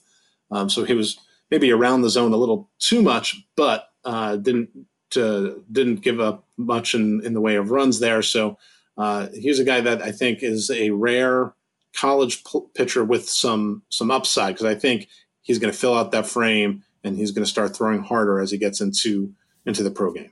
[0.51, 1.17] Um, so he was
[1.51, 4.69] maybe around the zone a little too much, but uh, didn't
[5.15, 8.21] uh, didn't give up much in, in the way of runs there.
[8.21, 8.57] So
[8.97, 11.53] uh, he's a guy that I think is a rare
[11.95, 15.07] college p- pitcher with some some upside because I think
[15.41, 18.51] he's going to fill out that frame and he's going to start throwing harder as
[18.51, 19.33] he gets into
[19.65, 20.31] into the pro game.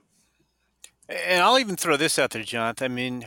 [1.08, 2.92] And I'll even throw this out there, Jonathan.
[2.92, 3.26] I mean,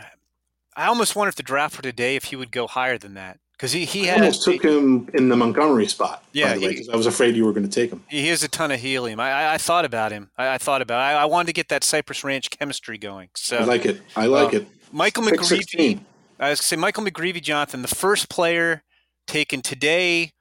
[0.76, 3.40] I almost wonder if the draft for today if he would go higher than that
[3.54, 6.24] because he he I almost took him in the Montgomery spot.
[6.32, 8.04] Yeah, because I was afraid you were going to take him.
[8.08, 9.20] He has a ton of helium.
[9.20, 10.30] I, I, I thought about him.
[10.38, 11.00] I, I thought about.
[11.00, 13.30] I, I, wanted to get that Cypress Ranch chemistry going.
[13.36, 14.02] So I like it.
[14.16, 14.68] I like uh, it.
[14.92, 15.46] Michael Pick McGreevy.
[15.46, 16.06] 16.
[16.40, 18.84] I was going to say Michael McGreevy, Jonathan, the first player
[19.26, 20.34] taken today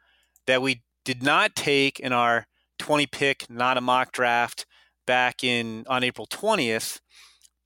[0.47, 2.47] that we did not take in our
[2.79, 4.67] 20 pick, not a mock draft
[5.07, 7.01] back in on April 20th.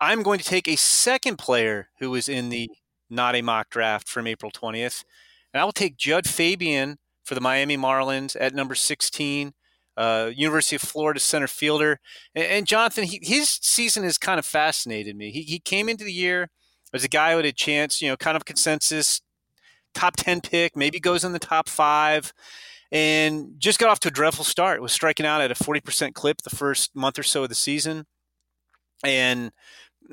[0.01, 2.71] I'm going to take a second player who was in the
[3.09, 5.05] not a mock draft from April 20th,
[5.53, 9.53] and I will take Jud Fabian for the Miami Marlins at number 16.
[9.97, 11.99] Uh, University of Florida center fielder.
[12.35, 15.31] And, and Jonathan, he, his season has kind of fascinated me.
[15.31, 16.49] He, he came into the year
[16.95, 19.21] as a guy who had a chance, you know, kind of consensus
[19.95, 22.33] top 10 pick, maybe goes in the top five,
[22.93, 24.83] and just got off to a dreadful start.
[24.83, 28.07] Was striking out at a 40% clip the first month or so of the season.
[29.05, 29.53] And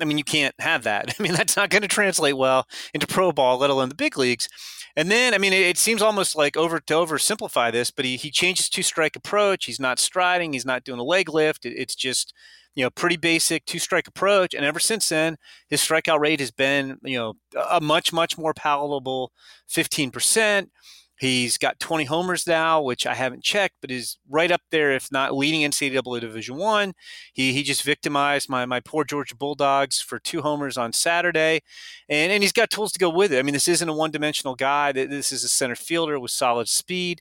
[0.00, 1.14] I mean, you can't have that.
[1.18, 4.16] I mean, that's not going to translate well into pro ball, let alone the big
[4.16, 4.48] leagues.
[4.96, 8.16] And then, I mean, it, it seems almost like over to oversimplify this, but he,
[8.16, 9.66] he changes two strike approach.
[9.66, 10.52] He's not striding.
[10.52, 11.64] He's not doing a leg lift.
[11.64, 12.32] It, it's just,
[12.74, 14.54] you know, pretty basic two strike approach.
[14.54, 15.36] And ever since then,
[15.68, 17.34] his strikeout rate has been, you know,
[17.70, 19.32] a much, much more palatable
[19.70, 20.68] 15%.
[21.18, 25.10] He's got 20 homers now, which I haven't checked, but is right up there, if
[25.10, 26.94] not leading NCAA Division One.
[27.32, 31.62] He he just victimized my my poor Georgia Bulldogs for two homers on Saturday,
[32.08, 33.40] and and he's got tools to go with it.
[33.40, 34.92] I mean, this isn't a one dimensional guy.
[34.92, 37.20] This is a center fielder with solid speed.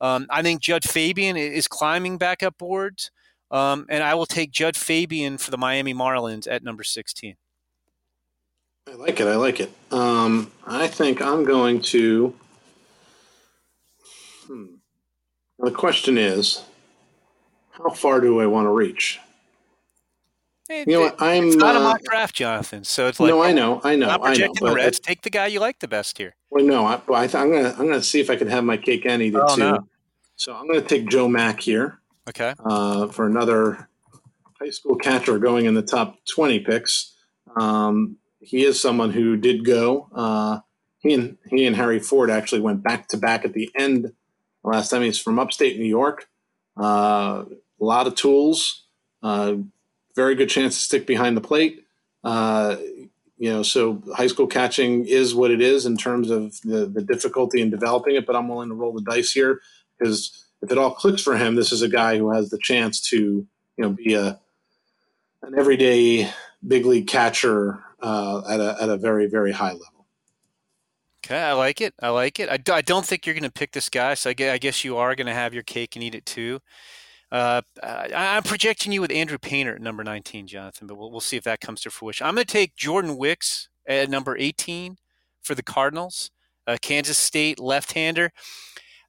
[0.00, 3.10] Um, I think Jud Fabian is climbing back up boards,
[3.50, 7.36] um, and I will take Jud Fabian for the Miami Marlins at number 16.
[8.86, 9.26] I like it.
[9.26, 9.70] I like it.
[9.90, 12.34] Um, I think I'm going to
[14.48, 14.64] Hmm.
[15.58, 16.62] The question is,
[17.70, 19.20] how far do I want to reach?
[20.70, 21.16] It, you know what?
[21.20, 22.84] I'm it's not uh, a mock draft, Jonathan.
[22.84, 25.00] So it's like no, I know, I know, not projecting I know, the Reds.
[25.00, 26.34] take the guy you like the best here.
[26.50, 29.06] Well, no, I, I am gonna I'm gonna see if I can have my cake
[29.06, 29.60] and eat it oh, too.
[29.60, 29.88] No.
[30.36, 32.00] So I'm gonna take Joe Mack here.
[32.28, 32.54] Okay.
[32.62, 33.88] Uh, for another
[34.60, 37.14] high school catcher going in the top 20 picks.
[37.56, 40.08] Um, he is someone who did go.
[40.14, 40.60] Uh,
[40.98, 44.12] he and he and Harry Ford actually went back to back at the end
[44.68, 46.28] Last time he's from upstate New York.
[46.78, 47.44] Uh,
[47.80, 48.84] a lot of tools.
[49.22, 49.54] Uh,
[50.14, 51.84] very good chance to stick behind the plate.
[52.22, 52.76] Uh,
[53.38, 57.02] you know, so high school catching is what it is in terms of the, the
[57.02, 59.60] difficulty in developing it, but I'm willing to roll the dice here
[59.96, 63.00] because if it all clicks for him, this is a guy who has the chance
[63.10, 63.46] to, you
[63.78, 64.40] know, be a
[65.42, 66.28] an everyday
[66.66, 69.97] big league catcher uh, at a at a very very high level.
[71.28, 71.92] Okay, I like it.
[72.00, 72.48] I like it.
[72.48, 74.82] I, I don't think you're going to pick this guy, so I guess, I guess
[74.82, 76.60] you are going to have your cake and eat it too.
[77.30, 81.20] Uh, I, am projecting you with Andrew Painter at number 19, Jonathan, but we'll, we'll
[81.20, 82.26] see if that comes to fruition.
[82.26, 84.96] I'm going to take Jordan Wicks at number 18
[85.42, 86.30] for the Cardinals,
[86.80, 88.30] Kansas State left-hander.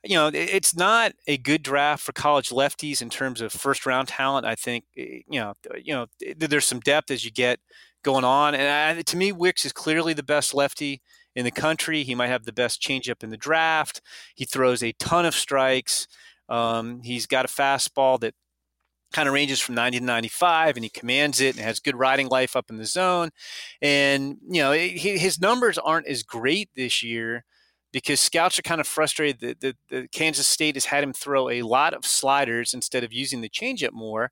[0.04, 4.46] You know, it's not a good draft for college lefties in terms of first-round talent.
[4.46, 7.62] I think eh, you know, you know, there's some depth as you get
[8.04, 11.02] going on, and I, to me, Wicks is clearly the best lefty
[11.39, 12.04] in the country.
[12.04, 14.02] He might have the best changeup in the draft.
[14.36, 16.08] He throws a ton of strikes.
[16.49, 18.34] Um, he's got a fastball that
[19.13, 22.28] kind of ranges from 90 to 95 and he commands it and has good riding
[22.28, 23.32] life up in the zone
[23.82, 27.43] and you know his numbers aren't as great this year
[27.91, 31.63] because scouts are kind of frustrated that, that, Kansas State has had him throw a
[31.63, 34.32] lot of sliders instead of using the changeup more,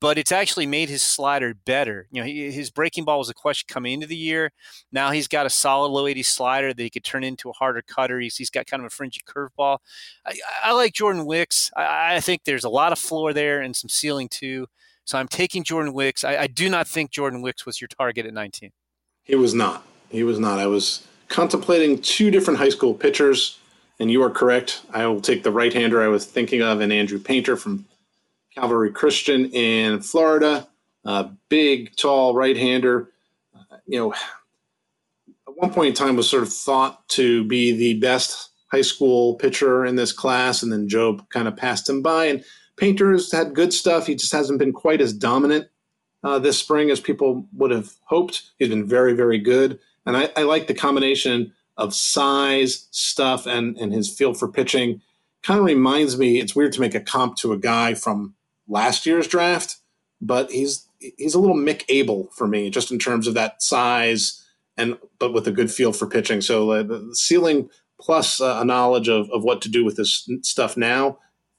[0.00, 2.06] but it's actually made his slider better.
[2.10, 4.52] You know, he, his breaking ball was a question coming into the year.
[4.92, 7.82] Now he's got a solid low 80 slider that he could turn into a harder
[7.82, 8.20] cutter.
[8.20, 9.78] He's, he's got kind of a fringy curveball.
[10.26, 11.70] I, I like Jordan Wicks.
[11.76, 14.66] I, I, think there's a lot of floor there and some ceiling too.
[15.04, 16.24] So I'm taking Jordan Wicks.
[16.24, 18.72] I, I do not think Jordan Wicks was your target at 19.
[19.24, 19.86] He was not.
[20.10, 20.58] He was not.
[20.58, 23.58] I was contemplating two different high school pitchers,
[24.00, 24.82] and you are correct.
[24.92, 27.86] I will take the right hander I was thinking of, and Andrew Painter from
[28.54, 30.68] Calvary Christian in Florida.
[31.04, 33.10] Uh, big, tall right hander.
[33.54, 37.98] Uh, you know, at one point in time was sort of thought to be the
[38.00, 42.26] best high school pitcher in this class, and then Jobe kind of passed him by.
[42.26, 42.44] And
[42.76, 44.06] Painter's had good stuff.
[44.06, 45.68] He just hasn't been quite as dominant
[46.22, 48.50] uh, this spring as people would have hoped.
[48.58, 49.78] He's been very, very good.
[50.08, 55.02] And I, I like the combination of size, stuff, and, and his feel for pitching.
[55.42, 58.34] Kind of reminds me, it's weird to make a comp to a guy from
[58.66, 59.76] last year's draft,
[60.20, 64.44] but he's he's a little Mick Abel for me, just in terms of that size
[64.78, 66.40] and but with a good feel for pitching.
[66.40, 67.68] So uh, the ceiling
[68.00, 71.18] plus uh, a knowledge of, of what to do with this stuff now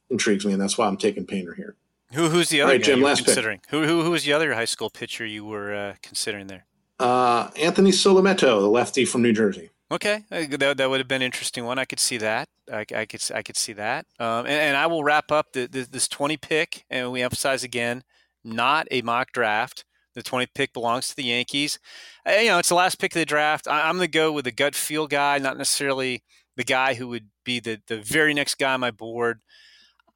[0.10, 1.76] intrigues me, and that's why I'm taking Painter here.
[2.14, 3.60] Who, who's the other right, Jim, last considering?
[3.60, 3.70] Pick.
[3.70, 6.66] Who, who, who was the other high school pitcher you were uh, considering there?
[7.00, 9.70] Uh, Anthony Solometo, the lefty from New Jersey.
[9.92, 11.80] Okay, that, that would have been an interesting one.
[11.80, 12.48] I could see that.
[12.72, 14.06] I, I could I could see that.
[14.20, 17.64] Um, and, and, I will wrap up the, the, this 20 pick, and we emphasize
[17.64, 18.04] again,
[18.44, 19.86] not a mock draft.
[20.14, 21.80] The 20 pick belongs to the Yankees.
[22.28, 23.68] Uh, you know, it's the last pick of the draft.
[23.68, 26.24] I, am going to go with the gut feel guy, not necessarily
[26.56, 29.40] the guy who would be the, the very next guy on my board.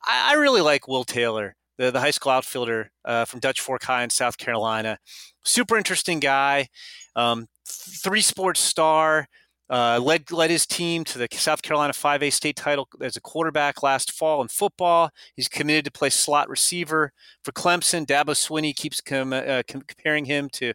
[0.03, 3.83] I, I really like Will Taylor, the, the high school outfielder uh, from Dutch Fork
[3.83, 4.97] High in South Carolina
[5.43, 6.67] super interesting guy.
[7.15, 9.27] Um, three sports star.
[9.69, 13.81] Uh, led led his team to the South Carolina 5A state title as a quarterback
[13.81, 15.09] last fall in football.
[15.35, 17.11] He's committed to play slot receiver
[17.43, 18.05] for Clemson.
[18.05, 20.73] Dabo Swinney keeps com- uh, comparing him to,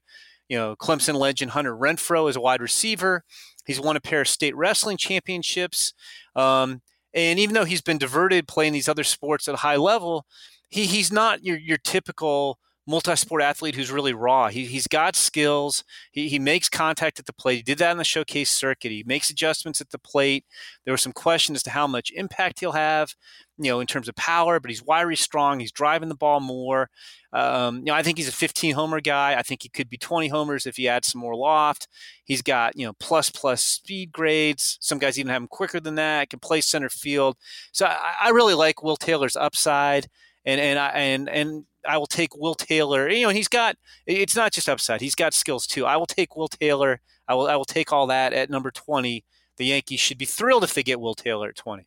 [0.49, 3.25] you know, Clemson legend Hunter Renfrow as a wide receiver.
[3.67, 5.93] He's won a pair of state wrestling championships.
[6.35, 6.81] Um,
[7.15, 10.25] and even though he's been diverted playing these other sports at a high level,
[10.69, 14.49] he he's not your your typical multi-sport athlete who's really raw.
[14.49, 15.85] He, he's got skills.
[16.11, 17.57] He, he makes contact at the plate.
[17.57, 18.91] He did that in the showcase circuit.
[18.91, 20.47] He makes adjustments at the plate.
[20.85, 23.15] There were some questions as to how much impact he'll have,
[23.59, 25.61] you know, in terms of power, but he's wiry strong.
[25.61, 26.89] He's driving the ball more.
[27.35, 29.35] Um, you know, I think he's a 15 homer guy.
[29.35, 31.89] I think he could be 20 homers if he adds some more loft.
[32.25, 34.79] He's got, you know, plus plus speed grades.
[34.81, 36.31] Some guys even have him quicker than that.
[36.31, 37.37] Can play center field.
[37.71, 40.09] So I, I really like Will Taylor's upside
[40.49, 43.09] and and I and and I will take Will Taylor.
[43.09, 45.85] You know, he's got it's not just upside; he's got skills too.
[45.85, 47.01] I will take Will Taylor.
[47.29, 49.25] I will I will take all that at number twenty.
[49.59, 51.87] The Yankees should be thrilled if they get Will Taylor at twenty.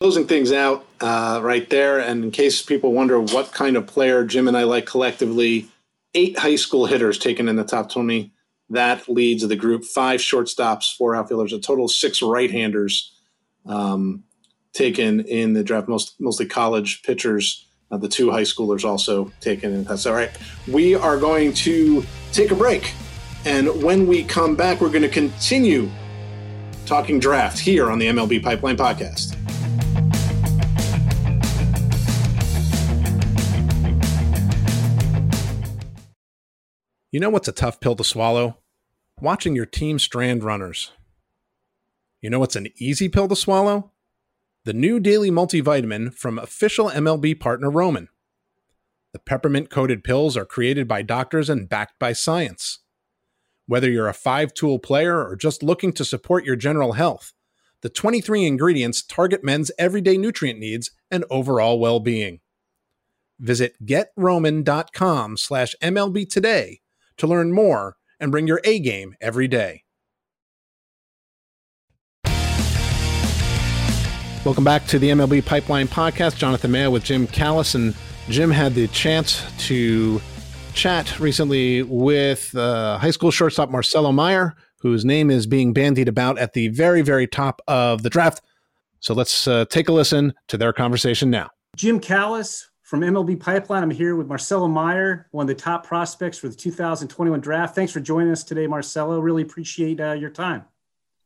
[0.00, 4.24] Closing things out uh, right there, and in case people wonder what kind of player
[4.24, 5.68] Jim and I like collectively,
[6.14, 8.32] eight high school hitters taken in the top twenty.
[8.68, 9.84] That leads the group.
[9.84, 13.12] Five shortstops, four outfielders, a total of six right-handers
[13.64, 14.24] um,
[14.76, 15.88] taken in the draft.
[15.88, 19.84] Most mostly college pitchers uh, the two high schoolers also taken in.
[19.84, 20.30] That's all right.
[20.68, 22.92] We are going to take a break.
[23.44, 25.88] And when we come back, we're going to continue
[26.84, 29.36] talking draft here on the MLB Pipeline Podcast.
[37.12, 38.58] You know what's a tough pill to swallow?
[39.20, 40.92] Watching your team strand runners.
[42.20, 43.92] You know what's an easy pill to swallow?
[44.66, 48.08] The new daily multivitamin from official MLB partner Roman.
[49.12, 52.80] The peppermint coated pills are created by doctors and backed by science.
[53.66, 57.32] Whether you're a five tool player or just looking to support your general health,
[57.82, 62.40] the 23 ingredients target men's everyday nutrient needs and overall well being.
[63.38, 66.80] Visit getroman.com slash MLB today
[67.18, 69.84] to learn more and bring your A game every day.
[74.46, 76.36] Welcome back to the MLB Pipeline Podcast.
[76.36, 77.74] Jonathan Mayo with Jim Callis.
[77.74, 77.96] And
[78.28, 80.22] Jim had the chance to
[80.72, 86.38] chat recently with uh, high school shortstop Marcelo Meyer, whose name is being bandied about
[86.38, 88.40] at the very, very top of the draft.
[89.00, 91.50] So let's uh, take a listen to their conversation now.
[91.74, 93.82] Jim Callis from MLB Pipeline.
[93.82, 97.74] I'm here with Marcelo Meyer, one of the top prospects for the 2021 draft.
[97.74, 99.18] Thanks for joining us today, Marcelo.
[99.18, 100.66] Really appreciate uh, your time.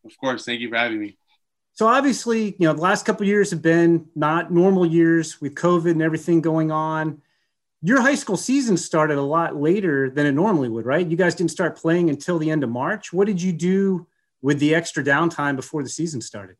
[0.06, 0.46] Of course.
[0.46, 1.18] Thank you for having me.
[1.72, 5.92] So obviously, you know, the last couple years have been not normal years with COVID
[5.92, 7.22] and everything going on.
[7.82, 11.06] Your high school season started a lot later than it normally would, right?
[11.06, 13.12] You guys didn't start playing until the end of March.
[13.12, 14.06] What did you do
[14.42, 16.56] with the extra downtime before the season started.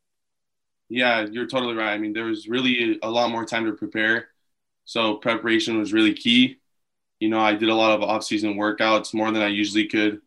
[0.88, 1.92] Yeah, you're totally right.
[1.92, 4.28] I mean, there was really a lot more time to prepare.
[4.84, 6.58] So preparation was really key.
[7.20, 10.20] You know, I did a lot of off-season workouts more than I usually could,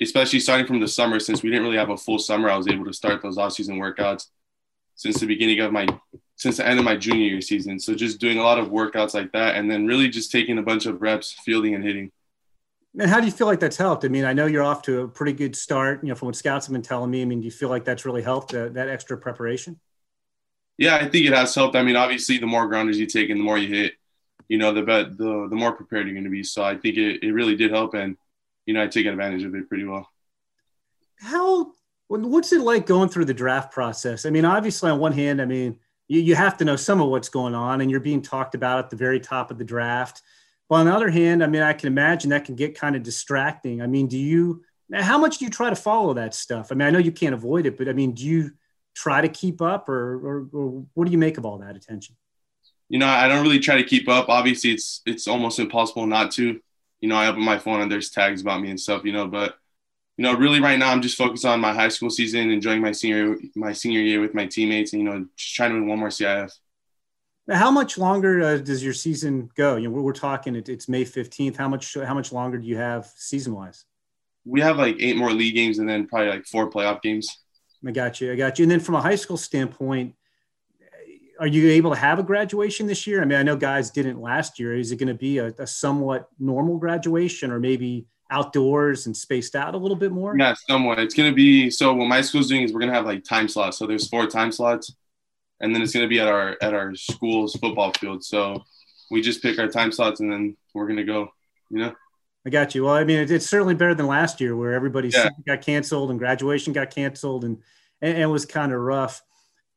[0.00, 1.20] especially starting from the summer.
[1.20, 3.78] Since we didn't really have a full summer, I was able to start those off-season
[3.78, 4.28] workouts
[4.96, 5.86] since the beginning of my
[6.36, 7.78] since the end of my junior year season.
[7.78, 10.62] So just doing a lot of workouts like that, and then really just taking a
[10.62, 12.10] bunch of reps, fielding and hitting.
[12.98, 14.04] And how do you feel like that's helped?
[14.04, 16.02] I mean, I know you're off to a pretty good start.
[16.02, 17.22] You know, from what scouts have been telling me.
[17.22, 19.80] I mean, do you feel like that's really helped uh, that extra preparation?
[20.76, 21.76] Yeah, I think it has helped.
[21.76, 23.94] I mean, obviously, the more grounders you take and the more you hit,
[24.48, 26.42] you know, the bet the the more prepared you're going to be.
[26.42, 28.16] So I think it, it really did help, and
[28.66, 30.08] you know, I take advantage of it pretty well.
[31.20, 31.72] How
[32.08, 34.26] what's it like going through the draft process?
[34.26, 37.08] I mean, obviously, on one hand, I mean, you, you have to know some of
[37.08, 40.22] what's going on, and you're being talked about at the very top of the draft.
[40.68, 43.02] But on the other hand, I mean, I can imagine that can get kind of
[43.02, 43.82] distracting.
[43.82, 44.62] I mean, do you?
[44.92, 46.70] How much do you try to follow that stuff?
[46.70, 48.50] I mean, I know you can't avoid it, but I mean, do you?
[48.94, 52.16] try to keep up, or, or, or what do you make of all that attention?
[52.88, 54.28] You know, I don't really try to keep up.
[54.28, 56.60] Obviously, it's it's almost impossible not to.
[57.04, 59.04] You know, I open my phone and there's tags about me and stuff.
[59.04, 59.58] You know, but
[60.16, 62.92] you know, really right now I'm just focused on my high school season, enjoying my
[62.92, 65.98] senior my senior year with my teammates, and you know, just trying to win one
[65.98, 66.50] more CIF.
[67.46, 69.76] Now, how much longer uh, does your season go?
[69.76, 71.56] You know, we're, we're talking it, it's May 15th.
[71.56, 73.84] How much how much longer do you have season wise?
[74.46, 77.28] We have like eight more league games and then probably like four playoff games.
[77.86, 78.32] I got you.
[78.32, 78.62] I got you.
[78.62, 80.14] And then from a high school standpoint,
[81.44, 83.20] are you able to have a graduation this year?
[83.20, 84.74] I mean, I know guys didn't last year.
[84.74, 89.54] Is it going to be a, a somewhat normal graduation or maybe outdoors and spaced
[89.54, 90.34] out a little bit more?
[90.38, 91.00] Yeah, somewhat.
[91.00, 91.92] It's going to be so.
[91.92, 93.76] What my school's doing is we're going to have like time slots.
[93.76, 94.94] So there's four time slots,
[95.60, 98.24] and then it's going to be at our at our school's football field.
[98.24, 98.64] So
[99.10, 101.28] we just pick our time slots, and then we're going to go.
[101.68, 101.94] You know.
[102.46, 102.84] I got you.
[102.84, 105.28] Well, I mean, it, it's certainly better than last year where everybody yeah.
[105.46, 107.58] got canceled and graduation got canceled and,
[108.00, 109.22] and it was kind of rough.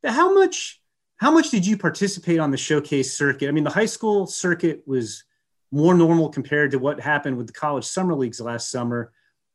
[0.06, 0.82] How much,
[1.18, 3.48] how much did you participate on the showcase circuit?
[3.48, 5.24] I mean, the high school circuit was
[5.72, 9.12] more normal compared to what happened with the college summer leagues last summer.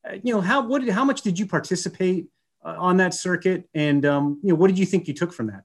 [0.09, 2.27] Uh, you know, how, what did, how much did you participate
[2.65, 3.69] uh, on that circuit?
[3.75, 5.63] And, um, you know, what did you think you took from that?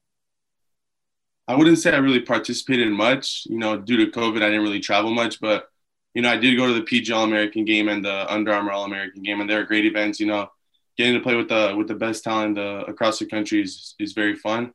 [1.47, 4.81] I wouldn't say I really participated much, you know, due to COVID, I didn't really
[4.81, 5.69] travel much, but
[6.17, 8.71] you know, I did go to the PG All American game and the Under Armour
[8.71, 10.19] All American game, and they're great events.
[10.19, 10.49] You know,
[10.97, 14.13] getting to play with the with the best talent uh, across the country is is
[14.13, 14.73] very fun.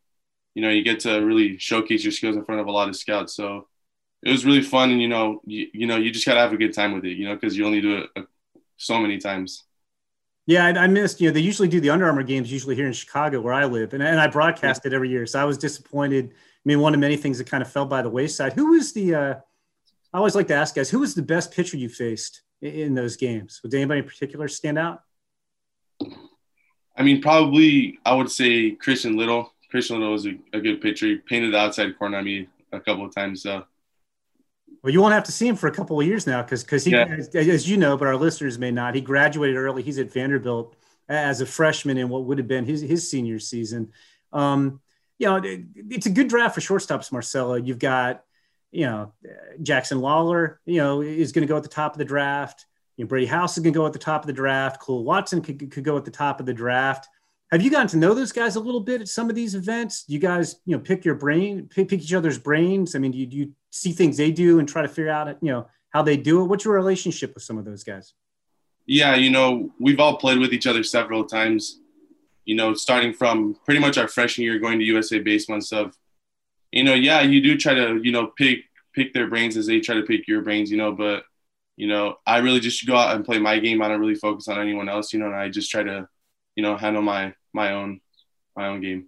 [0.54, 2.96] You know, you get to really showcase your skills in front of a lot of
[2.96, 3.34] scouts.
[3.34, 3.68] So
[4.22, 6.56] it was really fun, and you know, you, you know, you just gotta have a
[6.56, 7.16] good time with it.
[7.16, 8.22] You know, because you only do it uh,
[8.76, 9.64] so many times.
[10.46, 11.20] Yeah, I, I, missed.
[11.20, 13.64] You know, they usually do the Under Armour games usually here in Chicago, where I
[13.64, 15.26] live, and, and I broadcast it every year.
[15.26, 16.30] So I was disappointed.
[16.32, 18.52] I mean, one of many things that kind of fell by the wayside.
[18.52, 19.34] Who was the uh,
[20.12, 23.16] I always like to ask guys, who was the best pitcher you faced in those
[23.16, 23.60] games?
[23.62, 25.02] Would anybody in particular stand out?
[26.96, 29.52] I mean, probably I would say Christian Little.
[29.72, 31.06] Christian Little was a, a good pitcher.
[31.06, 33.42] He painted the outside corner on me a couple of times.
[33.42, 33.64] So.
[34.82, 36.84] Well, you won't have to see him for a couple of years now because because
[36.84, 37.06] he, yeah.
[37.06, 38.94] as, as, you know, but our listeners may not.
[38.94, 39.82] He graduated early.
[39.82, 40.76] He's at Vanderbilt
[41.08, 43.92] as a freshman in what would have been his his senior season.
[44.32, 44.80] Um,
[45.18, 47.54] you know, it, it's a good draft for shortstops, Marcelo.
[47.54, 48.24] You've got
[48.72, 49.12] you know,
[49.62, 52.66] Jackson Lawlar, you know, is going to go at the top of the draft.
[52.96, 54.84] You know, Brady House is going to go at the top of the draft.
[54.84, 57.06] Khalil Watson could, could go at the top of the draft.
[57.52, 60.04] Have you gotten to know those guys a little bit at some of these events?
[60.04, 62.96] Do you guys, you know, pick your brain, pick, pick each other's brains?
[62.96, 65.28] I mean, do you, do you see things they do and try to figure out,
[65.42, 66.46] you know, how they do it?
[66.46, 68.14] What's your relationship with some of those guys?
[68.86, 71.78] Yeah, you know, we've all played with each other several times.
[72.46, 75.96] You know, starting from pretty much our freshman year, going to USA baseball and stuff
[76.72, 79.80] you know, yeah, you do try to, you know, pick pick their brains as they
[79.80, 81.24] try to pick your brains, you know, but
[81.76, 83.80] you know, I really just go out and play my game.
[83.80, 86.08] I don't really focus on anyone else, you know, and I just try to,
[86.56, 88.00] you know, handle my my own
[88.56, 89.06] my own game.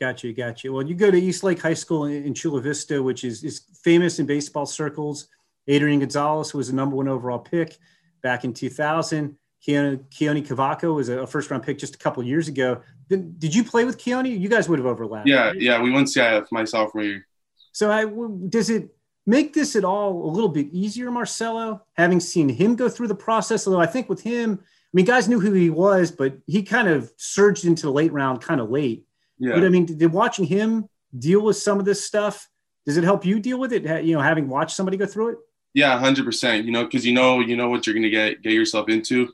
[0.00, 0.72] Got you, got you.
[0.72, 4.18] Well, you go to East Lake High School in Chula Vista, which is is famous
[4.18, 5.28] in baseball circles.
[5.68, 7.78] Adrian Gonzalez was the number one overall pick
[8.22, 9.36] back in 2000.
[9.66, 12.80] Keone, Keone Cavaco was a first round pick just a couple years ago.
[13.08, 14.38] Did, did you play with Keone?
[14.40, 15.28] You guys would have overlapped.
[15.28, 15.60] Yeah, right?
[15.60, 17.26] yeah, we went CIF uh, my sophomore year.
[17.72, 18.06] So I,
[18.48, 18.88] does it
[19.26, 23.14] make this at all a little bit easier, Marcelo, having seen him go through the
[23.14, 23.66] process?
[23.66, 24.60] Although I think with him,
[24.92, 28.12] I mean, guys knew who he was, but he kind of surged into the late
[28.12, 29.06] round kind of late.
[29.38, 29.54] Yeah.
[29.54, 32.48] But I mean, did watching him deal with some of this stuff,
[32.86, 34.04] does it help you deal with it?
[34.04, 35.38] You know, having watched somebody go through it?
[35.74, 36.66] Yeah, hundred percent.
[36.66, 39.32] You know, because you know, you know what you're gonna get get yourself into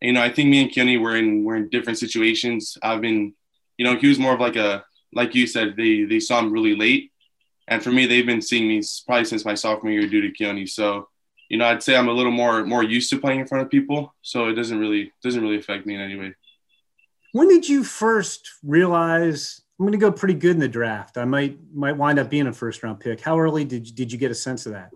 [0.00, 2.78] you know, I think me and Keone were in were in different situations.
[2.82, 3.34] I've been,
[3.76, 6.52] you know, he was more of like a like you said, they they saw him
[6.52, 7.12] really late,
[7.66, 10.68] and for me, they've been seeing me probably since my sophomore year due to Keone.
[10.68, 11.08] So,
[11.48, 13.70] you know, I'd say I'm a little more more used to playing in front of
[13.70, 16.34] people, so it doesn't really doesn't really affect me in any way.
[17.32, 21.16] When did you first realize I'm going to go pretty good in the draft?
[21.16, 23.20] I might might wind up being a first round pick.
[23.20, 24.90] How early did you, did you get a sense of that?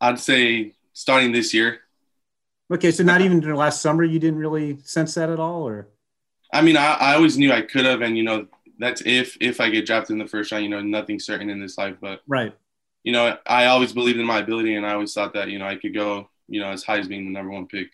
[0.00, 1.80] I'd say starting this year.
[2.72, 5.88] Okay, so not even last summer you didn't really sense that at all, or?
[6.52, 8.46] I mean, I, I always knew I could have, and you know,
[8.78, 10.64] that's if if I get drafted in the first round.
[10.64, 12.54] You know, nothing's certain in this life, but right.
[13.02, 15.66] You know, I always believed in my ability, and I always thought that you know
[15.66, 17.88] I could go you know as high as being the number one pick.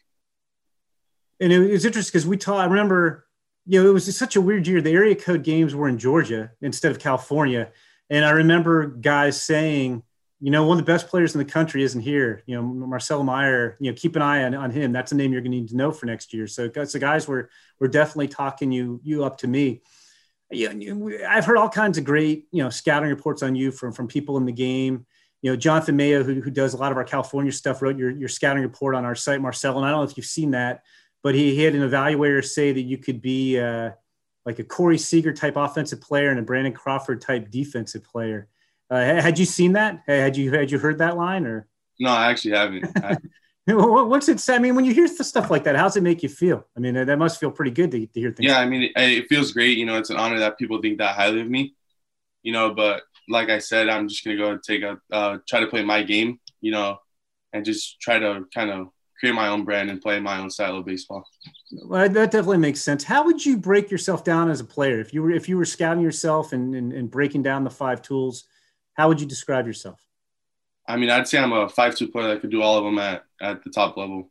[1.40, 2.61] And it was interesting because we taught.
[2.61, 3.26] I remember,
[3.66, 4.80] you know, it was such a weird year.
[4.80, 7.70] The area code games were in Georgia instead of California,
[8.11, 10.02] and I remember guys saying,
[10.40, 12.42] you know, one of the best players in the country isn't here.
[12.46, 13.76] You know, Marcelo Meyer.
[13.80, 14.92] You know, keep an eye on, on him.
[14.92, 16.46] That's a name you're going to need to know for next year.
[16.46, 19.82] So, so guys were were definitely talking you you up to me
[20.51, 20.72] yeah,
[21.28, 24.36] I've heard all kinds of great, you know, scouting reports on you from from people
[24.36, 25.07] in the game.
[25.42, 28.11] You know, Jonathan Mayo, who, who does a lot of our California stuff, wrote your,
[28.11, 29.76] your scouting report on our site, Marcel.
[29.76, 30.82] And I don't know if you've seen that,
[31.22, 33.90] but he, he had an evaluator say that you could be uh,
[34.44, 38.49] like a Corey Seager type offensive player and a Brandon Crawford type defensive player.
[38.90, 40.03] Uh, had you seen that?
[40.07, 41.68] Had you had you heard that line or?
[41.99, 42.86] No, I actually haven't.
[43.75, 44.39] What's it?
[44.39, 44.55] Say?
[44.55, 46.64] I mean, when you hear stuff like that, how's it make you feel?
[46.77, 48.49] I mean, that must feel pretty good to, to hear things.
[48.49, 49.77] Yeah, I mean, it, it, feels great.
[49.77, 51.75] You know, it's an honor that people think that highly of me.
[52.45, 55.59] You know, but like I said, I'm just gonna go and take a uh, try
[55.59, 56.39] to play my game.
[56.61, 56.99] You know,
[57.53, 58.87] and just try to kind of
[59.19, 61.27] create my own brand and play my own style of baseball.
[61.87, 63.03] Well, that definitely makes sense.
[63.03, 65.64] How would you break yourself down as a player if you were if you were
[65.64, 68.45] scouting yourself and, and, and breaking down the five tools?
[68.95, 70.05] How would you describe yourself?
[70.89, 73.24] I mean, I'd say I'm a five-tool player that could do all of them at
[73.41, 74.30] at the top level.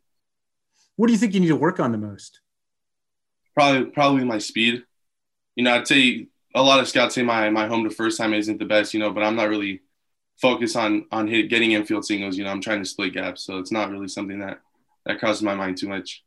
[0.96, 2.40] What do you think you need to work on the most?
[3.54, 4.84] Probably, probably my speed.
[5.56, 8.34] You know, I'd say a lot of scouts say my my home to first time
[8.34, 8.94] isn't the best.
[8.94, 9.82] You know, but I'm not really
[10.42, 12.38] focused on on hit, getting infield singles.
[12.38, 14.62] You know, I'm trying to split gaps, so it's not really something that
[15.06, 16.24] that crosses my mind too much.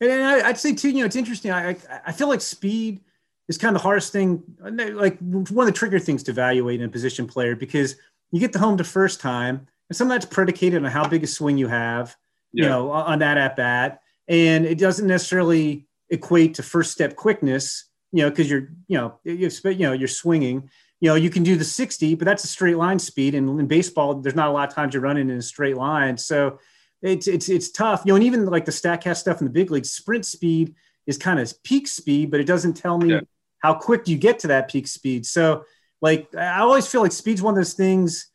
[0.00, 1.50] And I'd say too, you know, it's interesting.
[1.50, 3.00] I I feel like speed
[3.48, 6.86] is kind of the hardest thing, like one of the trigger things to evaluate in
[6.86, 7.96] a position player because
[8.30, 11.24] you get the home to first time, and some of that's predicated on how big
[11.24, 12.16] a swing you have,
[12.52, 12.64] yeah.
[12.64, 17.84] you know, on that at bat, and it doesn't necessarily equate to first step quickness,
[18.12, 20.70] you know, because you're, you know, you you know, you're swinging.
[21.00, 23.66] You know, you can do the 60, but that's a straight line speed, and in
[23.66, 26.58] baseball, there's not a lot of times you're running in a straight line, so
[27.02, 28.02] it's it's it's tough.
[28.04, 30.74] You know, and even like the Statcast stuff in the big leagues, sprint speed
[31.06, 33.20] is kind of peak speed, but it doesn't tell me yeah.
[33.60, 35.24] how quick you get to that peak speed.
[35.24, 35.64] So
[36.00, 38.30] like I always feel like speed's one of those things.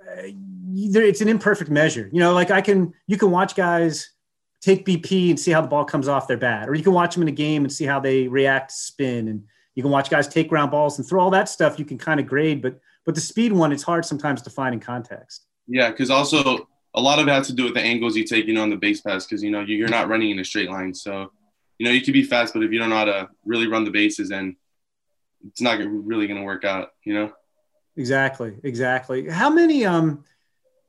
[0.00, 0.30] Uh,
[0.76, 2.08] it's an imperfect measure.
[2.12, 4.10] You know, like I can you can watch guys
[4.60, 7.14] take BP and see how the ball comes off their bat, or you can watch
[7.14, 9.44] them in a game and see how they react to spin, and
[9.74, 11.78] you can watch guys take ground balls and throw all that stuff.
[11.78, 14.74] You can kind of grade, but but the speed one, it's hard sometimes to find
[14.74, 15.46] in context.
[15.66, 18.46] Yeah, because also a lot of it has to do with the angles you take,
[18.46, 20.70] you know, on the base pass, because you know you're not running in a straight
[20.70, 21.30] line, so
[21.78, 23.84] you know you can be fast, but if you don't know how to really run
[23.84, 24.56] the bases and
[25.46, 27.32] it's not really going to work out, you know?
[27.96, 28.54] Exactly.
[28.62, 29.28] Exactly.
[29.28, 30.24] How many, um,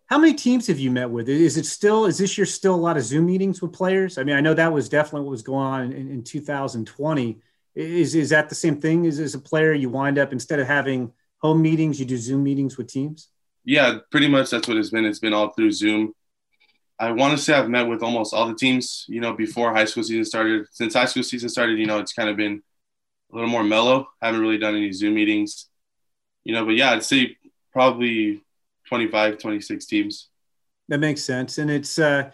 [0.07, 1.29] how many teams have you met with?
[1.29, 4.17] Is it still, is this year still a lot of Zoom meetings with players?
[4.17, 7.39] I mean, I know that was definitely what was going on in, in 2020.
[7.75, 9.05] Is, is that the same thing?
[9.05, 12.43] Is as a player, you wind up instead of having home meetings, you do Zoom
[12.43, 13.29] meetings with teams?
[13.63, 15.05] Yeah, pretty much that's what it's been.
[15.05, 16.13] It's been all through Zoom.
[16.97, 19.85] I want to say I've met with almost all the teams, you know, before high
[19.85, 20.67] school season started.
[20.71, 22.61] Since high school season started, you know, it's kind of been
[23.35, 24.07] a little more mellow.
[24.21, 25.67] I haven't really done any Zoom meetings,
[26.45, 27.35] you know, but yeah, I'd say
[27.73, 28.41] probably
[28.87, 30.29] 25, 26 teams.
[30.87, 31.57] That makes sense.
[31.57, 32.29] And it's, uh,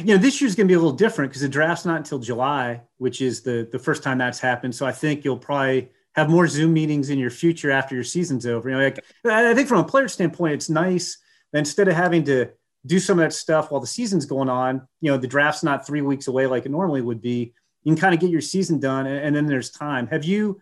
[0.00, 2.18] you know, this year's going to be a little different because the draft's not until
[2.18, 4.74] July, which is the the first time that's happened.
[4.74, 8.46] So I think you'll probably have more Zoom meetings in your future after your season's
[8.46, 8.68] over.
[8.68, 11.18] You know, like, I think from a player standpoint, it's nice
[11.52, 12.50] that instead of having to
[12.84, 15.86] do some of that stuff while the season's going on, you know, the draft's not
[15.86, 17.54] three weeks away like it normally would be
[17.86, 20.08] you can kind of get your season done and, and then there's time.
[20.08, 20.60] Have you,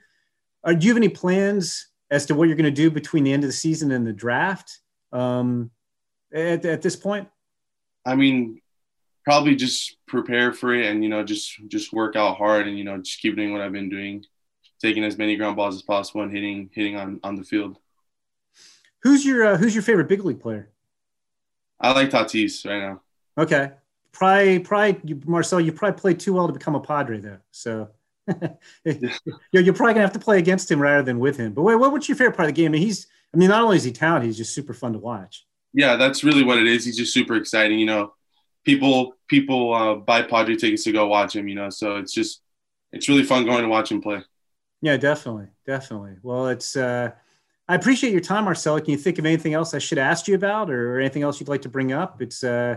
[0.62, 3.32] uh, do you have any plans as to what you're going to do between the
[3.32, 5.70] end of the season and the draft um,
[6.34, 7.26] at, at this point?
[8.04, 8.60] I mean,
[9.24, 12.84] probably just prepare for it and, you know, just, just work out hard and, you
[12.84, 14.22] know, just keep doing what I've been doing,
[14.82, 17.78] taking as many ground balls as possible and hitting, hitting on, on the field.
[19.02, 20.68] Who's your, uh, who's your favorite big league player?
[21.80, 23.00] I like Tatis right now.
[23.38, 23.70] Okay
[24.14, 27.38] probably, probably, Marcel, you probably played too well to become a Padre, though.
[27.50, 27.90] So
[28.84, 29.10] you're,
[29.52, 31.52] you're probably gonna have to play against him rather than with him.
[31.52, 32.70] But wait, what, what's your favorite part of the game?
[32.70, 34.98] I mean, he's, I mean, not only is he talented, he's just super fun to
[34.98, 35.46] watch.
[35.74, 36.84] Yeah, that's really what it is.
[36.84, 37.78] He's just super exciting.
[37.78, 38.14] You know,
[38.64, 41.48] people people uh, buy Padre tickets to go watch him.
[41.48, 42.40] You know, so it's just
[42.92, 44.22] it's really fun going to watch him play.
[44.80, 46.16] Yeah, definitely, definitely.
[46.22, 46.76] Well, it's.
[46.76, 47.10] uh
[47.66, 48.78] I appreciate your time, Marcel.
[48.78, 51.48] Can you think of anything else I should ask you about, or anything else you'd
[51.48, 52.20] like to bring up?
[52.20, 52.76] It's uh,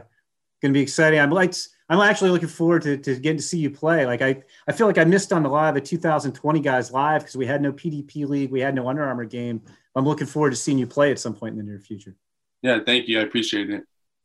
[0.61, 1.19] going to be exciting.
[1.19, 1.53] I'd like
[1.89, 4.05] I'm actually looking forward to, to getting to see you play.
[4.05, 7.21] Like I, I feel like I missed on a lot of the 2020 guys live
[7.21, 9.61] because we had no PDP league, we had no Under Armour game.
[9.95, 12.15] I'm looking forward to seeing you play at some point in the near future.
[12.61, 13.19] Yeah, thank you.
[13.19, 13.83] I appreciate it.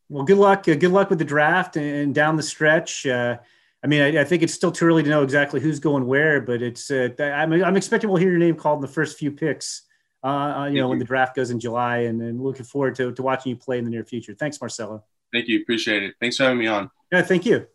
[0.08, 0.68] Well, good luck.
[0.68, 3.06] Uh, good luck with the draft and down the stretch.
[3.06, 3.38] Uh,
[3.82, 6.40] I mean, I, I, think it's still too early to know exactly who's going where,
[6.40, 6.90] but it's.
[6.90, 9.82] Uh, I'm, I'm expecting we'll hear your name called in the first few picks.
[10.22, 13.12] Uh, uh you know, when the draft goes in July, and, and looking forward to,
[13.12, 14.34] to watching you play in the near future.
[14.34, 15.04] Thanks, Marcelo.
[15.32, 15.60] Thank you.
[15.60, 16.14] Appreciate it.
[16.20, 16.90] Thanks for having me on.
[17.10, 17.66] Yeah, thank you.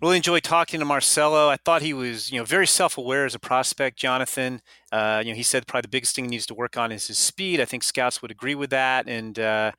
[0.00, 1.48] Really enjoyed talking to Marcelo.
[1.48, 3.98] I thought he was, you know, very self-aware as a prospect.
[3.98, 6.90] Jonathan, uh, you know, he said probably the biggest thing he needs to work on
[6.90, 7.60] is his speed.
[7.60, 9.72] I think scouts would agree with that, and uh,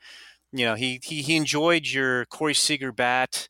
[0.52, 3.50] you know, he he he enjoyed your Corey Seager bat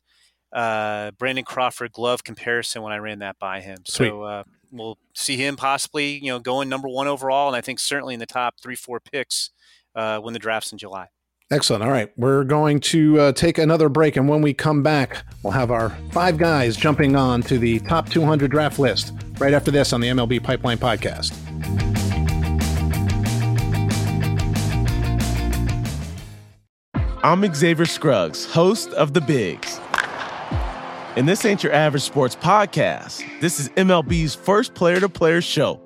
[0.52, 3.78] uh, Brandon Crawford glove comparison when I ran that by him.
[3.86, 4.08] Sweet.
[4.08, 7.80] So uh, we'll see him possibly, you know, going number one overall, and I think
[7.80, 9.50] certainly in the top three, four picks
[9.94, 11.08] uh, when the draft's in July.
[11.52, 11.84] Excellent.
[11.84, 12.10] All right.
[12.16, 14.16] We're going to uh, take another break.
[14.16, 18.08] And when we come back, we'll have our five guys jumping on to the top
[18.08, 21.36] 200 draft list right after this on the MLB Pipeline Podcast.
[27.22, 29.78] I'm Xavier Scruggs, host of The Bigs
[31.16, 33.22] and this ain't your average sports podcast.
[33.40, 35.81] This is MLB's first player to player show.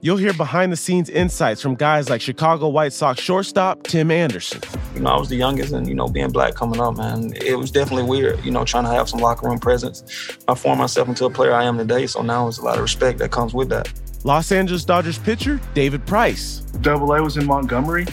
[0.00, 4.60] You'll hear behind the scenes insights from guys like Chicago White Sox shortstop Tim Anderson.
[4.94, 7.58] You know, I was the youngest, and, you know, being black coming up, man, it
[7.58, 10.04] was definitely weird, you know, trying to have some locker room presence.
[10.46, 12.82] I formed myself into a player I am today, so now there's a lot of
[12.82, 13.92] respect that comes with that.
[14.22, 16.60] Los Angeles Dodgers pitcher David Price.
[16.80, 18.06] Double A was in Montgomery.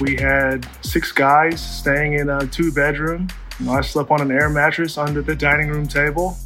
[0.00, 3.28] We had six guys staying in a two bedroom
[3.68, 6.36] I slept on an air mattress under the dining room table.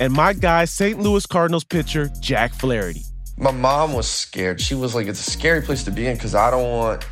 [0.00, 0.98] And my guy, St.
[0.98, 3.07] Louis Cardinals pitcher Jack Flaherty.
[3.40, 4.60] My mom was scared.
[4.60, 7.06] She was like, it's a scary place to be in because I don't want,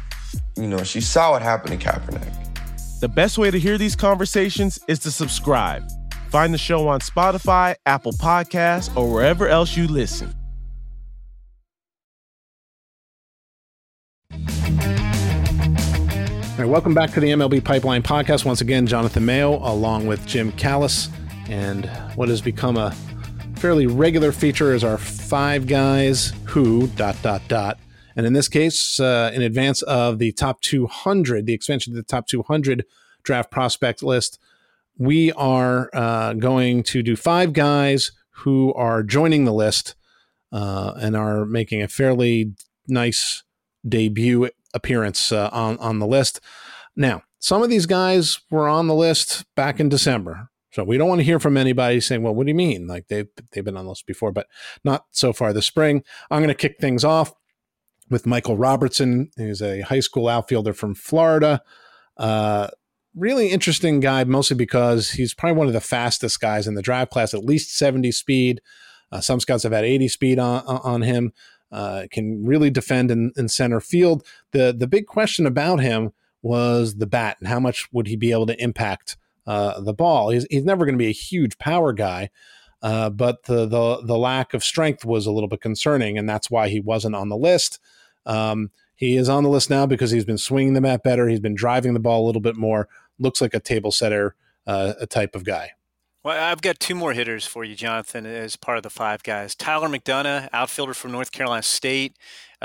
[0.56, 2.98] you know, she saw what happened to Kaepernick.
[2.98, 5.84] The best way to hear these conversations is to subscribe.
[6.30, 10.34] Find the show on Spotify, Apple Podcasts, or wherever else you listen.
[14.32, 14.38] All
[16.58, 18.44] right, welcome back to the MLB Pipeline Podcast.
[18.44, 21.08] Once again, Jonathan Mayo along with Jim Callis.
[21.48, 22.92] And what has become a
[23.57, 27.78] fairly regular feature is our five guys who dot dot dot.
[28.14, 32.02] And in this case, uh, in advance of the top 200, the expansion to the
[32.02, 32.84] top 200
[33.22, 34.38] draft prospect list,
[34.98, 39.94] we are uh, going to do five guys who are joining the list
[40.52, 42.52] uh, and are making a fairly
[42.86, 43.42] nice
[43.86, 46.40] debut appearance uh, on on the list.
[46.94, 50.50] Now, some of these guys were on the list back in December.
[50.76, 52.86] So we don't want to hear from anybody saying, "Well, what do you mean?
[52.86, 54.46] Like they've they've been on the list before, but
[54.84, 57.32] not so far this spring." I'm going to kick things off
[58.10, 61.62] with Michael Robertson, who's a high school outfielder from Florida.
[62.18, 62.68] Uh,
[63.14, 67.10] really interesting guy, mostly because he's probably one of the fastest guys in the draft
[67.10, 68.60] class, at least 70 speed.
[69.10, 71.32] Uh, some scouts have had 80 speed on, on him
[71.72, 74.26] uh, can really defend in, in center field.
[74.52, 76.12] The the big question about him
[76.42, 79.16] was the bat and how much would he be able to impact
[79.47, 80.30] uh, the ball.
[80.30, 82.30] He's, he's never going to be a huge power guy,
[82.82, 86.51] uh, but the, the the lack of strength was a little bit concerning, and that's
[86.51, 87.78] why he wasn't on the list.
[88.24, 91.28] Um, he is on the list now because he's been swinging the bat better.
[91.28, 92.88] He's been driving the ball a little bit more.
[93.18, 94.34] Looks like a table setter
[94.66, 95.72] uh, a type of guy.
[96.24, 99.55] Well, I've got two more hitters for you, Jonathan, as part of the five guys.
[99.55, 102.16] Tyler McDonough, outfielder from North Carolina State.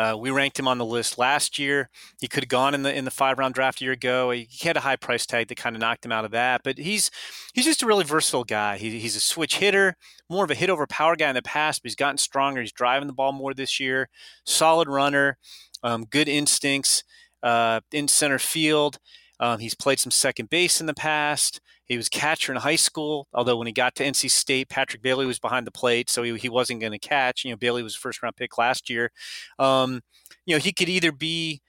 [0.02, 1.88] Uh, we ranked him on the list last year.
[2.20, 4.32] He could have gone in the in the five round draft a year ago.
[4.32, 6.62] He had a high price tag that kind of knocked him out of that.
[6.64, 7.12] But he's
[7.54, 8.78] he's just a really versatile guy.
[8.78, 9.96] He, he's a switch hitter,
[10.28, 12.62] more of a hit over power guy in the past, but he's gotten stronger.
[12.62, 14.10] He's driving the ball more this year.
[14.44, 15.38] Solid runner,
[15.84, 17.04] um, good instincts
[17.44, 18.98] uh, in center field.
[19.42, 21.60] Um, he's played some second base in the past.
[21.86, 25.26] He was catcher in high school, although when he got to NC State, Patrick Bailey
[25.26, 27.44] was behind the plate, so he, he wasn't going to catch.
[27.44, 29.12] You know, Bailey was first round pick last year.
[29.58, 30.02] Um,
[30.46, 31.62] you know, he could either be,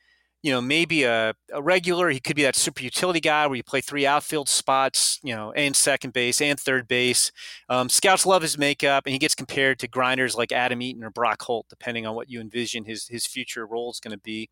[0.42, 2.10] you know, maybe a, a, regular.
[2.10, 5.52] He could be that super utility guy where you play three outfield spots, you know,
[5.52, 7.30] and second base and third base.
[7.68, 11.10] Um, scouts love his makeup, and he gets compared to grinders like Adam Eaton or
[11.10, 14.50] Brock Holt, depending on what you envision his his future role is going to be.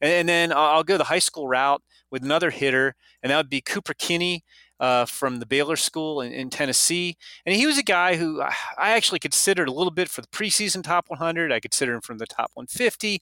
[0.00, 3.50] And, and then I'll, go the high school route with another hitter, and that would
[3.50, 4.44] be Cooper Kinney
[4.80, 7.16] uh, from the Baylor School in, in, Tennessee.
[7.44, 10.82] And he was a guy who I actually considered a little bit for the preseason
[10.82, 11.52] top 100.
[11.52, 13.20] I considered him from the top 150.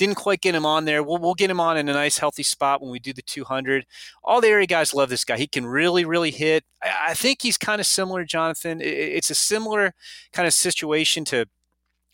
[0.00, 1.02] Didn't quite get him on there.
[1.02, 3.84] We'll, we'll get him on in a nice, healthy spot when we do the 200.
[4.24, 5.36] All the area guys love this guy.
[5.36, 6.64] He can really, really hit.
[6.82, 8.80] I, I think he's kind of similar, Jonathan.
[8.80, 9.92] It, it's a similar
[10.32, 11.44] kind of situation to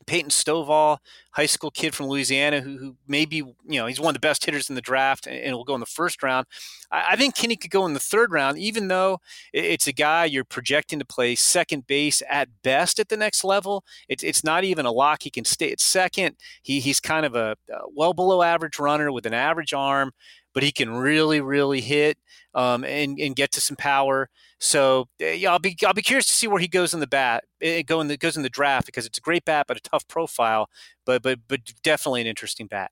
[0.07, 0.99] Peyton Stovall,
[1.33, 4.45] high school kid from Louisiana, who, who maybe you know he's one of the best
[4.45, 6.47] hitters in the draft, and, and will go in the first round.
[6.91, 9.19] I, I, think Kinney could go in the third round, even though
[9.53, 13.85] it's a guy you're projecting to play second base at best at the next level.
[14.09, 15.23] It's it's not even a lock.
[15.23, 16.37] He can stay at second.
[16.63, 20.13] He he's kind of a, a well below average runner with an average arm
[20.57, 22.17] but he can really, really hit
[22.55, 24.31] um, and, and get to some power.
[24.59, 27.07] So eh, yeah, I'll be I'll be curious to see where he goes in the
[27.07, 29.67] bat, it eh, go in the, goes in the draft because it's a great bat,
[29.69, 30.71] but a tough profile,
[31.05, 32.91] but but but definitely an interesting bat.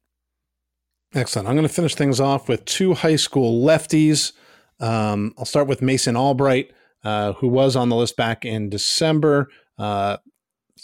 [1.15, 1.49] Excellent.
[1.49, 4.33] I'm going to finish things off with two high school lefties.
[4.79, 6.71] Um, I'll start with Mason Albright,
[7.03, 9.49] uh, who was on the list back in December
[9.79, 10.19] uh,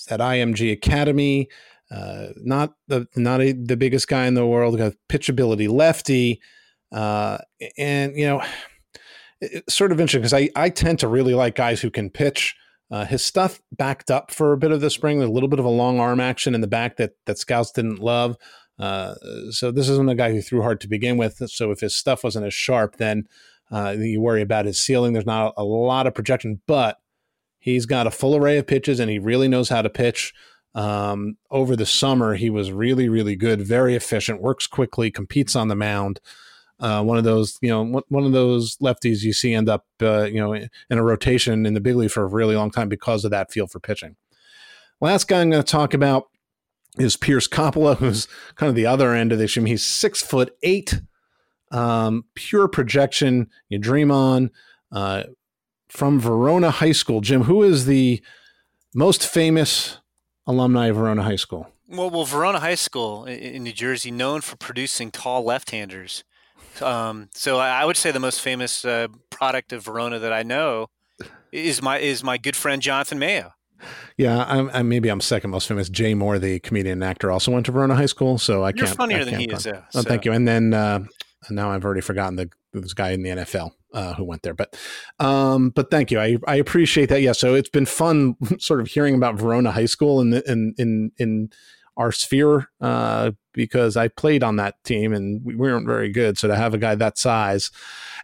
[0.09, 1.51] at IMG Academy.
[1.91, 6.41] Uh, not the not a, the biggest guy in the world, got pitchability lefty.
[6.93, 7.39] Uh,
[7.79, 8.43] and you know,
[9.41, 12.57] it's sort of interesting because I I tend to really like guys who can pitch.
[12.93, 15.65] Uh, his stuff backed up for a bit of the spring, a little bit of
[15.65, 18.37] a long arm action in the back that that scouts didn't love.
[18.81, 19.15] Uh,
[19.51, 21.37] so this isn't a guy who threw hard to begin with.
[21.51, 23.29] So if his stuff wasn't as sharp, then
[23.71, 25.13] uh, you worry about his ceiling.
[25.13, 26.99] There's not a, lot of projection, but
[27.59, 30.33] he's got a full array of pitches and he really knows how to pitch.
[30.75, 35.69] Um, over the summer, he was really, really good, very efficient, works quickly, competes on
[35.69, 36.21] the mound
[36.81, 40.25] uh, one of those, you know, one of those lefties you see end up, uh,
[40.25, 43.25] you know, in a rotation in the big league for a really long time because
[43.25, 44.17] of that feel for pitching.
[45.01, 46.29] Last guy I'm going to talk about
[46.99, 48.27] is Pierce Coppola, who's
[48.57, 49.67] kind of the other end of the extreme.
[49.67, 51.01] He's six foot eight,
[51.71, 53.49] um, pure projection.
[53.69, 54.51] You dream on
[54.91, 55.25] uh,
[55.89, 57.21] from Verona High School.
[57.21, 58.23] Jim, who is the
[58.95, 59.99] most famous
[60.47, 61.71] alumni of Verona High School?
[61.89, 66.23] Well, well, Verona High School in New Jersey, known for producing tall left-handers.
[66.81, 70.89] Um, so I would say the most famous uh, product of Verona that I know
[71.53, 73.53] is my is my good friend Jonathan Mayo.
[74.17, 75.89] Yeah, I'm, I'm, maybe I'm second most famous.
[75.89, 78.79] Jay Moore, the comedian and actor, also went to Verona High School, so I can't.
[78.79, 78.97] You're can't.
[78.97, 79.67] funnier I than can't he is.
[79.67, 80.33] Yeah, oh, thank you.
[80.33, 81.01] And then uh,
[81.51, 84.77] now I've already forgotten the this guy in the NFL uh, who went there, but
[85.19, 86.21] um, but thank you.
[86.21, 87.23] I I appreciate that.
[87.23, 91.13] Yeah, so it's been fun, sort of hearing about Verona High School and in in
[91.19, 91.51] in
[92.01, 96.39] our sphere uh, because I played on that team and we weren't very good.
[96.39, 97.71] So to have a guy that size,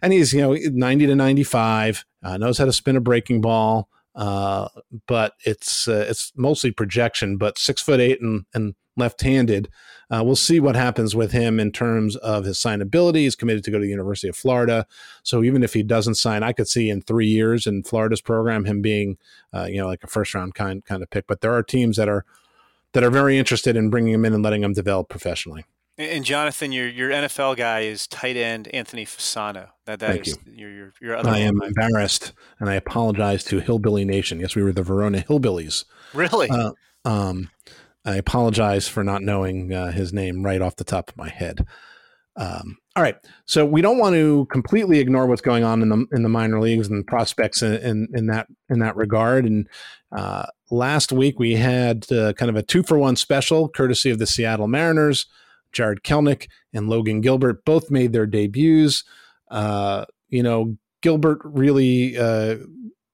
[0.01, 3.41] and he's you know ninety to ninety five, uh, knows how to spin a breaking
[3.41, 4.67] ball, uh,
[5.07, 7.37] but it's uh, it's mostly projection.
[7.37, 9.69] But six foot eight and and left handed.
[10.09, 13.17] Uh, we'll see what happens with him in terms of his signability.
[13.17, 14.87] He's committed to go to the University of Florida.
[15.21, 18.65] So even if he doesn't sign, I could see in three years in Florida's program
[18.65, 19.17] him being,
[19.53, 21.27] uh, you know, like a first round kind kind of pick.
[21.27, 22.25] But there are teams that are
[22.97, 25.63] that are very interested in bringing him in and letting him develop professionally.
[25.99, 29.67] And Jonathan, your your NFL guy is tight end Anthony Fasano.
[29.85, 30.53] That that Thank is you.
[30.55, 34.39] your your, your other I am embarrassed, and I apologize to Hillbilly Nation.
[34.39, 35.85] Yes, we were the Verona Hillbillies.
[36.15, 36.49] Really?
[36.49, 36.71] Uh,
[37.05, 37.51] um,
[38.03, 41.67] I apologize for not knowing uh, his name right off the top of my head.
[42.35, 46.07] Um, all right, so we don't want to completely ignore what's going on in the
[46.13, 49.45] in the minor leagues and prospects in, in, in that in that regard.
[49.45, 49.67] And
[50.11, 54.19] uh, last week we had uh, kind of a two for one special, courtesy of
[54.19, 55.25] the Seattle Mariners.
[55.71, 59.03] Jarred Kelenic and Logan Gilbert both made their debuts.
[59.49, 62.57] Uh, you know, Gilbert really uh,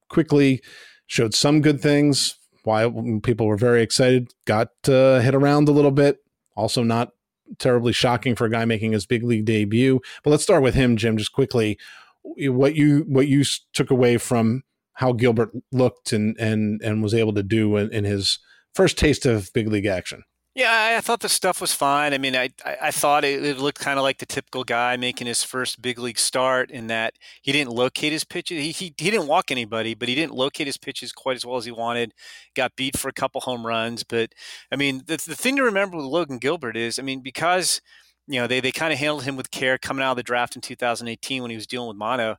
[0.10, 0.62] quickly
[1.08, 2.36] showed some good things.
[2.64, 2.90] Why
[3.24, 6.20] people were very excited, got uh, hit around a little bit.
[6.56, 7.12] Also, not
[7.60, 10.00] terribly shocking for a guy making his big league debut.
[10.24, 11.18] But let's start with him, Jim.
[11.18, 11.78] Just quickly,
[12.24, 13.44] what you what you
[13.74, 14.64] took away from
[14.94, 18.40] how Gilbert looked and and and was able to do in, in his
[18.74, 20.24] first taste of big league action.
[20.56, 22.14] Yeah, I thought the stuff was fine.
[22.14, 25.26] I mean, I I, thought it, it looked kind of like the typical guy making
[25.26, 28.62] his first big league start in that he didn't locate his pitches.
[28.62, 31.58] He, he he didn't walk anybody, but he didn't locate his pitches quite as well
[31.58, 32.14] as he wanted.
[32.56, 34.34] Got beat for a couple home runs, but
[34.72, 37.82] I mean, the the thing to remember with Logan Gilbert is, I mean, because
[38.28, 40.56] you know they they kind of handled him with care coming out of the draft
[40.56, 42.38] in 2018 when he was dealing with mono.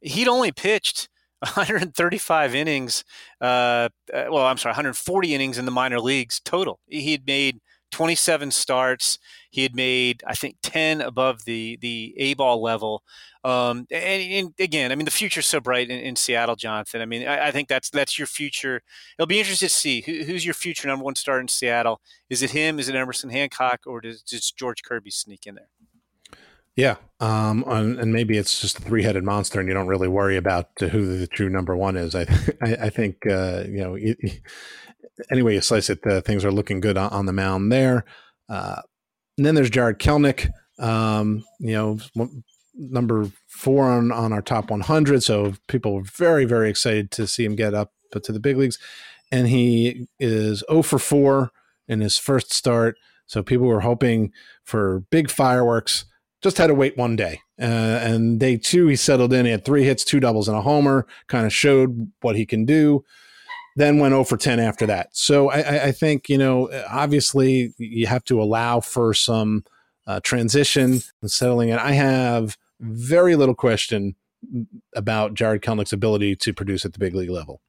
[0.00, 1.08] He'd only pitched
[1.44, 3.04] 135 innings.
[3.40, 6.80] Uh, uh, well, I'm sorry, 140 innings in the minor leagues total.
[6.86, 7.60] He had made
[7.92, 9.18] 27 starts.
[9.50, 13.04] He had made, I think, 10 above the the A ball level.
[13.44, 17.02] Um, and, and, again, I mean, the future's so bright in, in Seattle, Jonathan.
[17.02, 18.80] I mean, I, I, think that's that's your future.
[19.18, 22.00] It'll be interesting to see Who, who's your future number one star in Seattle.
[22.30, 22.78] Is it him?
[22.78, 25.68] Is it Emerson Hancock, or does, does George Kirby sneak in there?
[26.76, 30.70] Yeah, um, and, maybe it's just a three-headed monster, and you don't really worry about
[30.80, 32.16] who the true number one is.
[32.16, 32.22] I,
[32.62, 33.94] I, I think uh, you know.
[33.94, 34.18] It,
[35.30, 38.04] anyway, you slice it, uh, things are looking good on, on the mound there.
[38.48, 38.82] Uh,
[39.36, 40.50] and then there's Jarred Kelenic.
[40.78, 41.98] um, you know,
[42.74, 45.22] number four on, on our top 100.
[45.22, 48.78] So people were very, very excited to see him get up to the big leagues.
[49.32, 51.50] And he is 0 for 4
[51.88, 52.96] in his first start.
[53.26, 54.32] So people were hoping
[54.64, 56.04] for big fireworks.
[56.44, 57.40] Just had to wait one day.
[57.58, 59.46] Uh, and day two, he settled in.
[59.46, 61.06] He had three hits, two doubles, and a homer.
[61.26, 63.02] Kind of showed what he can do.
[63.76, 65.08] Then went 0 for 10 after that.
[65.12, 69.64] So I, I think, you know, obviously you have to allow for some
[70.06, 71.78] uh, transition and settling in.
[71.78, 74.14] I have very little question
[74.94, 77.62] about Jarred Kelenic's ability to produce at the big league level.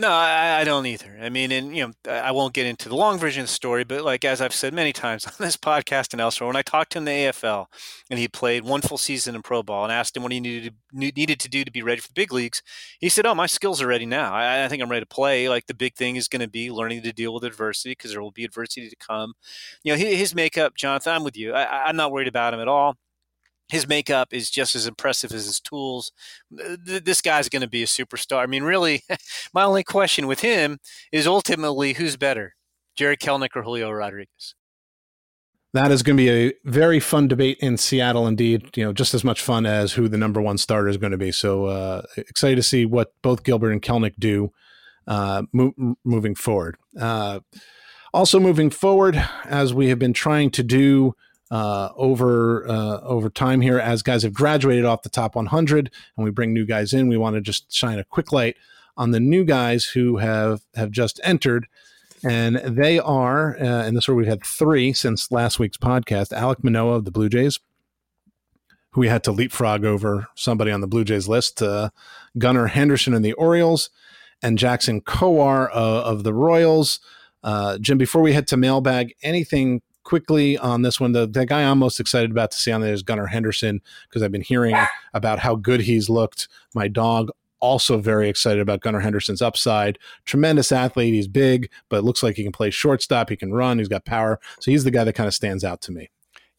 [0.00, 1.18] No, I, I, don't either.
[1.20, 3.84] I mean, and you know, I won't get into the long version of the story,
[3.84, 6.92] but like as I've said many times on this podcast and elsewhere, when I talked
[6.92, 7.66] to him in the AFL
[8.08, 10.72] and he played one full season in pro ball and asked him what he needed
[10.90, 12.62] to, needed to do to be ready for the big leagues,
[12.98, 14.32] he said, "Oh, my skills are ready now.
[14.32, 15.50] I, I think I'm ready to play.
[15.50, 18.22] Like the big thing is going to be learning to deal with adversity because there
[18.22, 19.34] will be adversity to come.
[19.82, 21.12] You know, his, his makeup, Jonathan.
[21.12, 21.52] I'm with you.
[21.52, 22.96] I, I'm not worried about him at all."
[23.70, 26.12] His makeup is just as impressive as his tools.
[26.50, 28.42] This guy's going to be a superstar.
[28.42, 29.02] I mean, really,
[29.54, 30.78] my only question with him
[31.12, 32.54] is ultimately who's better,
[32.96, 34.54] Jarred Kelenic or Julio Rodriguez?
[35.72, 38.76] That is going to be a very fun debate in Seattle, indeed.
[38.76, 41.18] You know, just as much fun as who the number one starter is going to
[41.18, 41.30] be.
[41.30, 44.50] So uh, excited to see what both Gilbert and Kelenic do
[45.06, 46.76] uh, mo- moving forward.
[46.98, 47.40] Uh,
[48.12, 51.14] also, moving forward, as we have been trying to do
[51.50, 53.78] uh, over uh, over time here.
[53.78, 57.16] As guys have graduated off the top 100 and we bring new guys in we
[57.16, 58.56] want to just shine a quick light
[58.96, 61.66] on the new guys who have have just entered.
[62.22, 66.62] And they are uh, in this order we've had three since last week's podcast Alek
[66.62, 67.58] Manoah of the blue jays
[68.92, 71.90] who we had to leapfrog over somebody on the blue jays list uh,
[72.38, 73.88] gunnar henderson in the orioles
[74.42, 77.00] and jackson kowar uh, of the royals.
[77.42, 79.80] Uh, jim before we head to mailbag anything
[80.10, 82.92] quickly on this one, the, the guy I'm most excited about to see on there
[82.92, 84.74] is Gunnar Henderson because I've been hearing
[85.14, 86.48] about how good he's looked.
[86.74, 87.30] My dog
[87.60, 90.00] also very excited about Gunnar Henderson's upside.
[90.24, 91.14] Tremendous athlete.
[91.14, 93.30] He's big, but looks like he can play shortstop.
[93.30, 93.78] He can run.
[93.78, 94.40] He's got power.
[94.58, 96.10] So he's the guy that kind of stands out to me.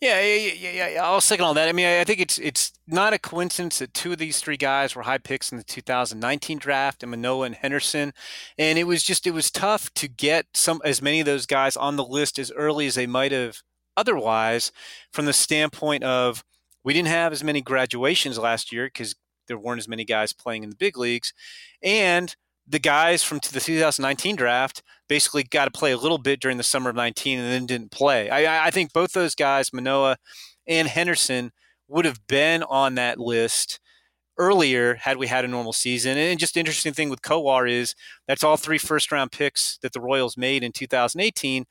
[0.01, 1.03] Yeah, yeah, yeah, yeah.
[1.05, 1.69] I'll second all that.
[1.69, 4.95] I mean, I think it's it's not a coincidence that two of these three guys
[4.95, 8.11] were high picks in the 2019 draft, and Manoah and Henderson,
[8.57, 11.77] and it was just it was tough to get some as many of those guys
[11.77, 13.57] on the list as early as they might have
[13.95, 14.71] otherwise,
[15.13, 16.43] from the standpoint of
[16.83, 19.13] we didn't have as many graduations last year because
[19.47, 21.31] there weren't as many guys playing in the big leagues,
[21.83, 22.35] and
[22.71, 26.63] the guys from the 2019 draft basically got to play a little bit during the
[26.63, 28.29] summer of 19 and then didn't play.
[28.29, 30.15] I, I think both those guys, Manoah
[30.65, 31.51] and Henderson,
[31.89, 33.81] would have been on that list
[34.37, 36.17] earlier had we had a normal season.
[36.17, 37.93] And just interesting thing with Kowar is
[38.25, 41.65] that's all three first round picks that the Royals made in 2018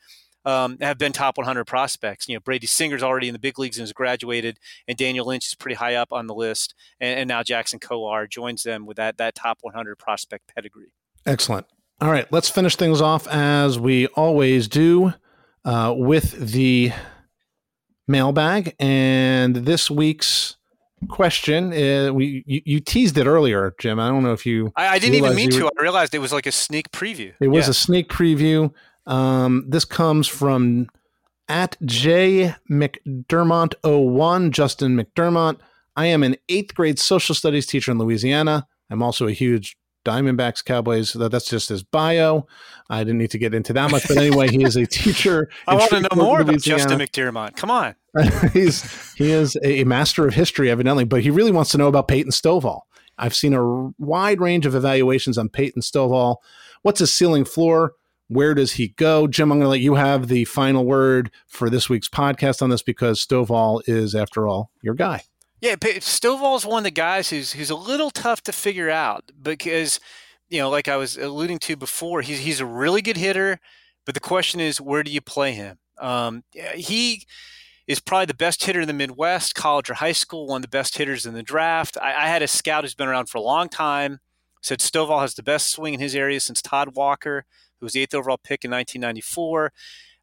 [0.44, 2.28] um, have been top 100 prospects.
[2.28, 5.46] You know, Brady Singer's already in the big leagues and has graduated, and Daniel Lynch
[5.46, 8.96] is pretty high up on the list, and, and now Jackson Kowar joins them with
[8.96, 10.92] that that top 100 prospect pedigree.
[11.26, 11.66] Excellent.
[12.00, 15.12] All right, let's finish things off as we always do
[15.64, 16.92] uh, with the
[18.08, 20.56] mailbag, and this week's
[21.08, 21.72] question.
[21.72, 24.00] Uh, we you, you, teased it earlier, Jim.
[24.00, 24.72] I don't know if you.
[24.76, 25.66] I, I didn't even mean to.
[25.66, 27.32] I realized it was like a sneak preview.
[27.40, 27.70] It was yeah.
[27.70, 28.72] a sneak preview.
[29.10, 30.86] Um, this comes from
[31.48, 35.58] at J McDermott 01, Justin McDermott.
[35.96, 38.68] I am an eighth grade social studies teacher in Louisiana.
[38.88, 41.12] I'm also a huge Diamondbacks Cowboys.
[41.12, 42.46] That's just his bio.
[42.88, 45.50] I didn't need to get into that much, but anyway, he is a teacher.
[45.66, 47.56] I want to know more about Justin McDermott.
[47.56, 47.96] Come on.
[48.52, 52.08] He's he is a master of history, evidently, but he really wants to know about
[52.08, 52.82] Peyton Stovall.
[53.18, 56.36] I've seen a wide range of evaluations on Peyton Stovall.
[56.82, 57.94] What's his ceiling floor?
[58.30, 59.26] Where does he go?
[59.26, 62.70] Jim, I'm going to let you have the final word for this week's podcast on
[62.70, 65.24] this because Stovall is, after all, your guy.
[65.60, 69.32] Yeah, Stovall is one of the guys who's who's a little tough to figure out
[69.42, 69.98] because,
[70.48, 73.58] you know, like I was alluding to before, he's he's a really good hitter,
[74.06, 75.80] but the question is, where do you play him?
[75.98, 76.44] Um,
[76.76, 77.26] he
[77.88, 80.68] is probably the best hitter in the Midwest, college or high school, one of the
[80.68, 81.98] best hitters in the draft.
[82.00, 84.20] I, I had a scout who's been around for a long time,
[84.62, 87.44] said Stovall has the best swing in his area since Todd Walker
[87.80, 89.72] who was the eighth overall pick in 1994.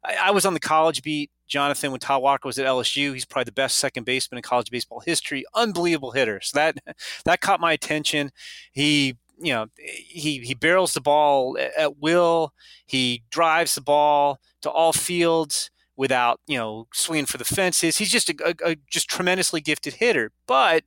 [0.04, 3.12] I, I was on the college beat, Jonathan, when Todd Walker was at LSU.
[3.12, 5.44] He's probably the best second baseman in college baseball history.
[5.54, 6.40] Unbelievable hitter.
[6.40, 6.78] So that
[7.24, 8.30] that caught my attention.
[8.72, 12.54] He you know he he barrels the ball at will.
[12.86, 17.98] He drives the ball to all fields without you know swinging for the fences.
[17.98, 20.32] He's just a, a, a, just tremendously gifted hitter.
[20.46, 20.84] But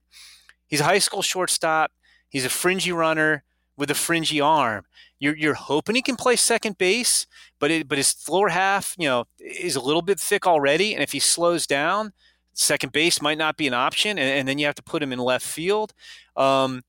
[0.67, 1.91] he's a high school shortstop.
[2.30, 3.43] He's a fringy runner
[3.76, 4.86] with a fringy arm
[5.22, 7.28] you're you're hoping he can play second base,
[7.59, 11.03] but it, but his lower half, you know, is a little bit thick already, and
[11.03, 12.11] if he slows down,
[12.53, 15.13] second base might not be an option, and, and then you have to put him
[15.13, 15.93] in left field.
[16.36, 16.82] Um,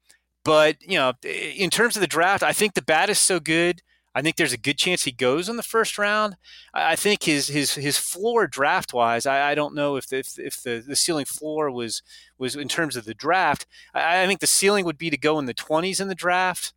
[0.45, 3.83] but you know, in terms of the draft, I think the bat is so good.
[4.15, 6.37] I think there's a good chance he goes in the first round.
[6.73, 10.39] I think his his his floor draft wise, I, I don't know if the, if,
[10.39, 12.03] if the, the ceiling floor was
[12.39, 13.67] was in terms of the draft.
[13.93, 16.73] I, I think the ceiling would be to go in the 20s in the draft.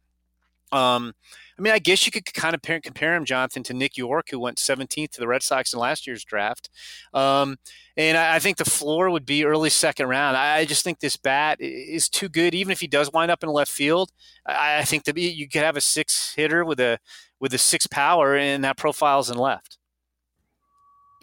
[0.72, 1.14] Um,
[1.58, 4.30] I mean, I guess you could kind of compare, compare him, Jonathan, to Nick Yorke,
[4.30, 6.70] who went 17th to the Red Sox in last year's draft.
[7.14, 7.58] Um,
[7.95, 10.36] and I, I, think the floor would be early second round.
[10.36, 12.53] I, I, just think this bat is too good.
[12.53, 14.12] Even if he does wind up in left field,
[14.45, 16.99] I, I think that you could have a six hitter with a
[17.39, 19.78] with a six power, and that profiles in left.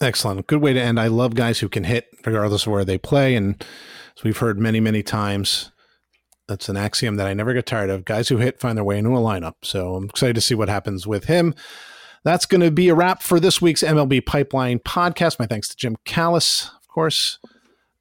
[0.01, 0.47] Excellent.
[0.47, 0.99] Good way to end.
[0.99, 3.35] I love guys who can hit regardless of where they play.
[3.35, 3.63] And
[4.17, 5.72] as we've heard many, many times,
[6.49, 8.05] that's an axiom that I never get tired of.
[8.05, 9.55] Guys who hit find their way into a lineup.
[9.63, 11.55] So I'm excited to see what happens with him.
[12.25, 15.39] That's going to be a wrap for this week's MLB Pipeline podcast.
[15.39, 17.39] My thanks to Jim Callis, of course,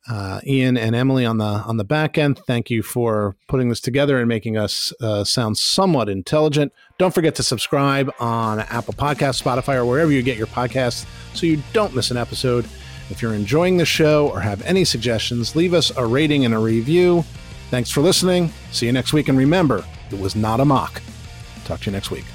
[0.09, 2.39] uh, Ian and Emily on the on the back end.
[2.45, 6.71] Thank you for putting this together and making us uh, sound somewhat intelligent.
[6.99, 11.45] Don't forget to subscribe on Apple Podcasts, Spotify, or wherever you get your podcasts, so
[11.45, 12.65] you don't miss an episode.
[13.09, 16.59] If you're enjoying the show or have any suggestions, leave us a rating and a
[16.59, 17.25] review.
[17.72, 18.51] Thanks for listening.
[18.74, 19.30] See you next week.
[19.30, 21.01] And remember, it was not a mock.
[21.63, 22.26] Talk to you next week.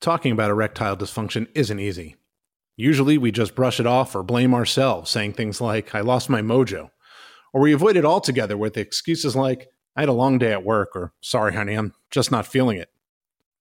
[0.00, 2.16] Talking about erectile dysfunction isn't easy.
[2.76, 6.40] Usually we just brush it off or blame ourselves, saying things like, I lost my
[6.40, 6.88] mojo.
[7.52, 10.90] Or we avoid it altogether with excuses like, I had a long day at work,
[10.94, 12.90] or sorry, honey, I'm just not feeling it.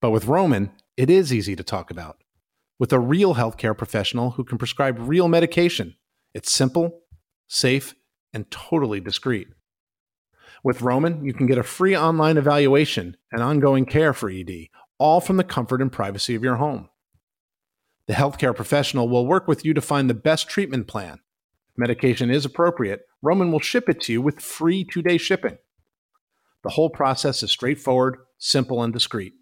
[0.01, 2.23] But with Roman, it is easy to talk about.
[2.79, 5.95] With a real healthcare professional who can prescribe real medication,
[6.33, 7.01] it's simple,
[7.47, 7.93] safe,
[8.33, 9.47] and totally discreet.
[10.63, 14.67] With Roman, you can get a free online evaluation and ongoing care for ED,
[14.97, 16.89] all from the comfort and privacy of your home.
[18.07, 21.19] The healthcare professional will work with you to find the best treatment plan.
[21.69, 25.57] If medication is appropriate, Roman will ship it to you with free two day shipping.
[26.63, 29.33] The whole process is straightforward, simple, and discreet.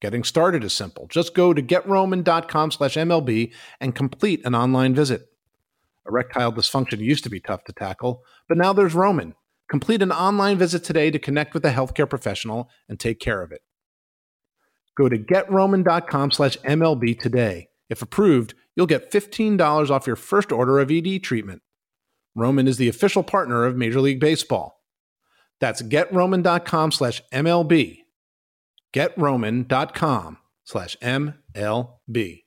[0.00, 1.06] Getting started is simple.
[1.08, 5.26] Just go to getroman.com slash MLB and complete an online visit.
[6.06, 9.34] Erectile dysfunction used to be tough to tackle, but now there's Roman.
[9.68, 13.52] Complete an online visit today to connect with a healthcare professional and take care of
[13.52, 13.60] it.
[14.96, 17.68] Go to getroman.com slash MLB today.
[17.90, 21.62] If approved, you'll get $15 off your first order of ED treatment.
[22.34, 24.77] Roman is the official partner of Major League Baseball.
[25.60, 27.98] That's getroman.com slash MLB.
[28.94, 32.42] Getroman.com slash MLB.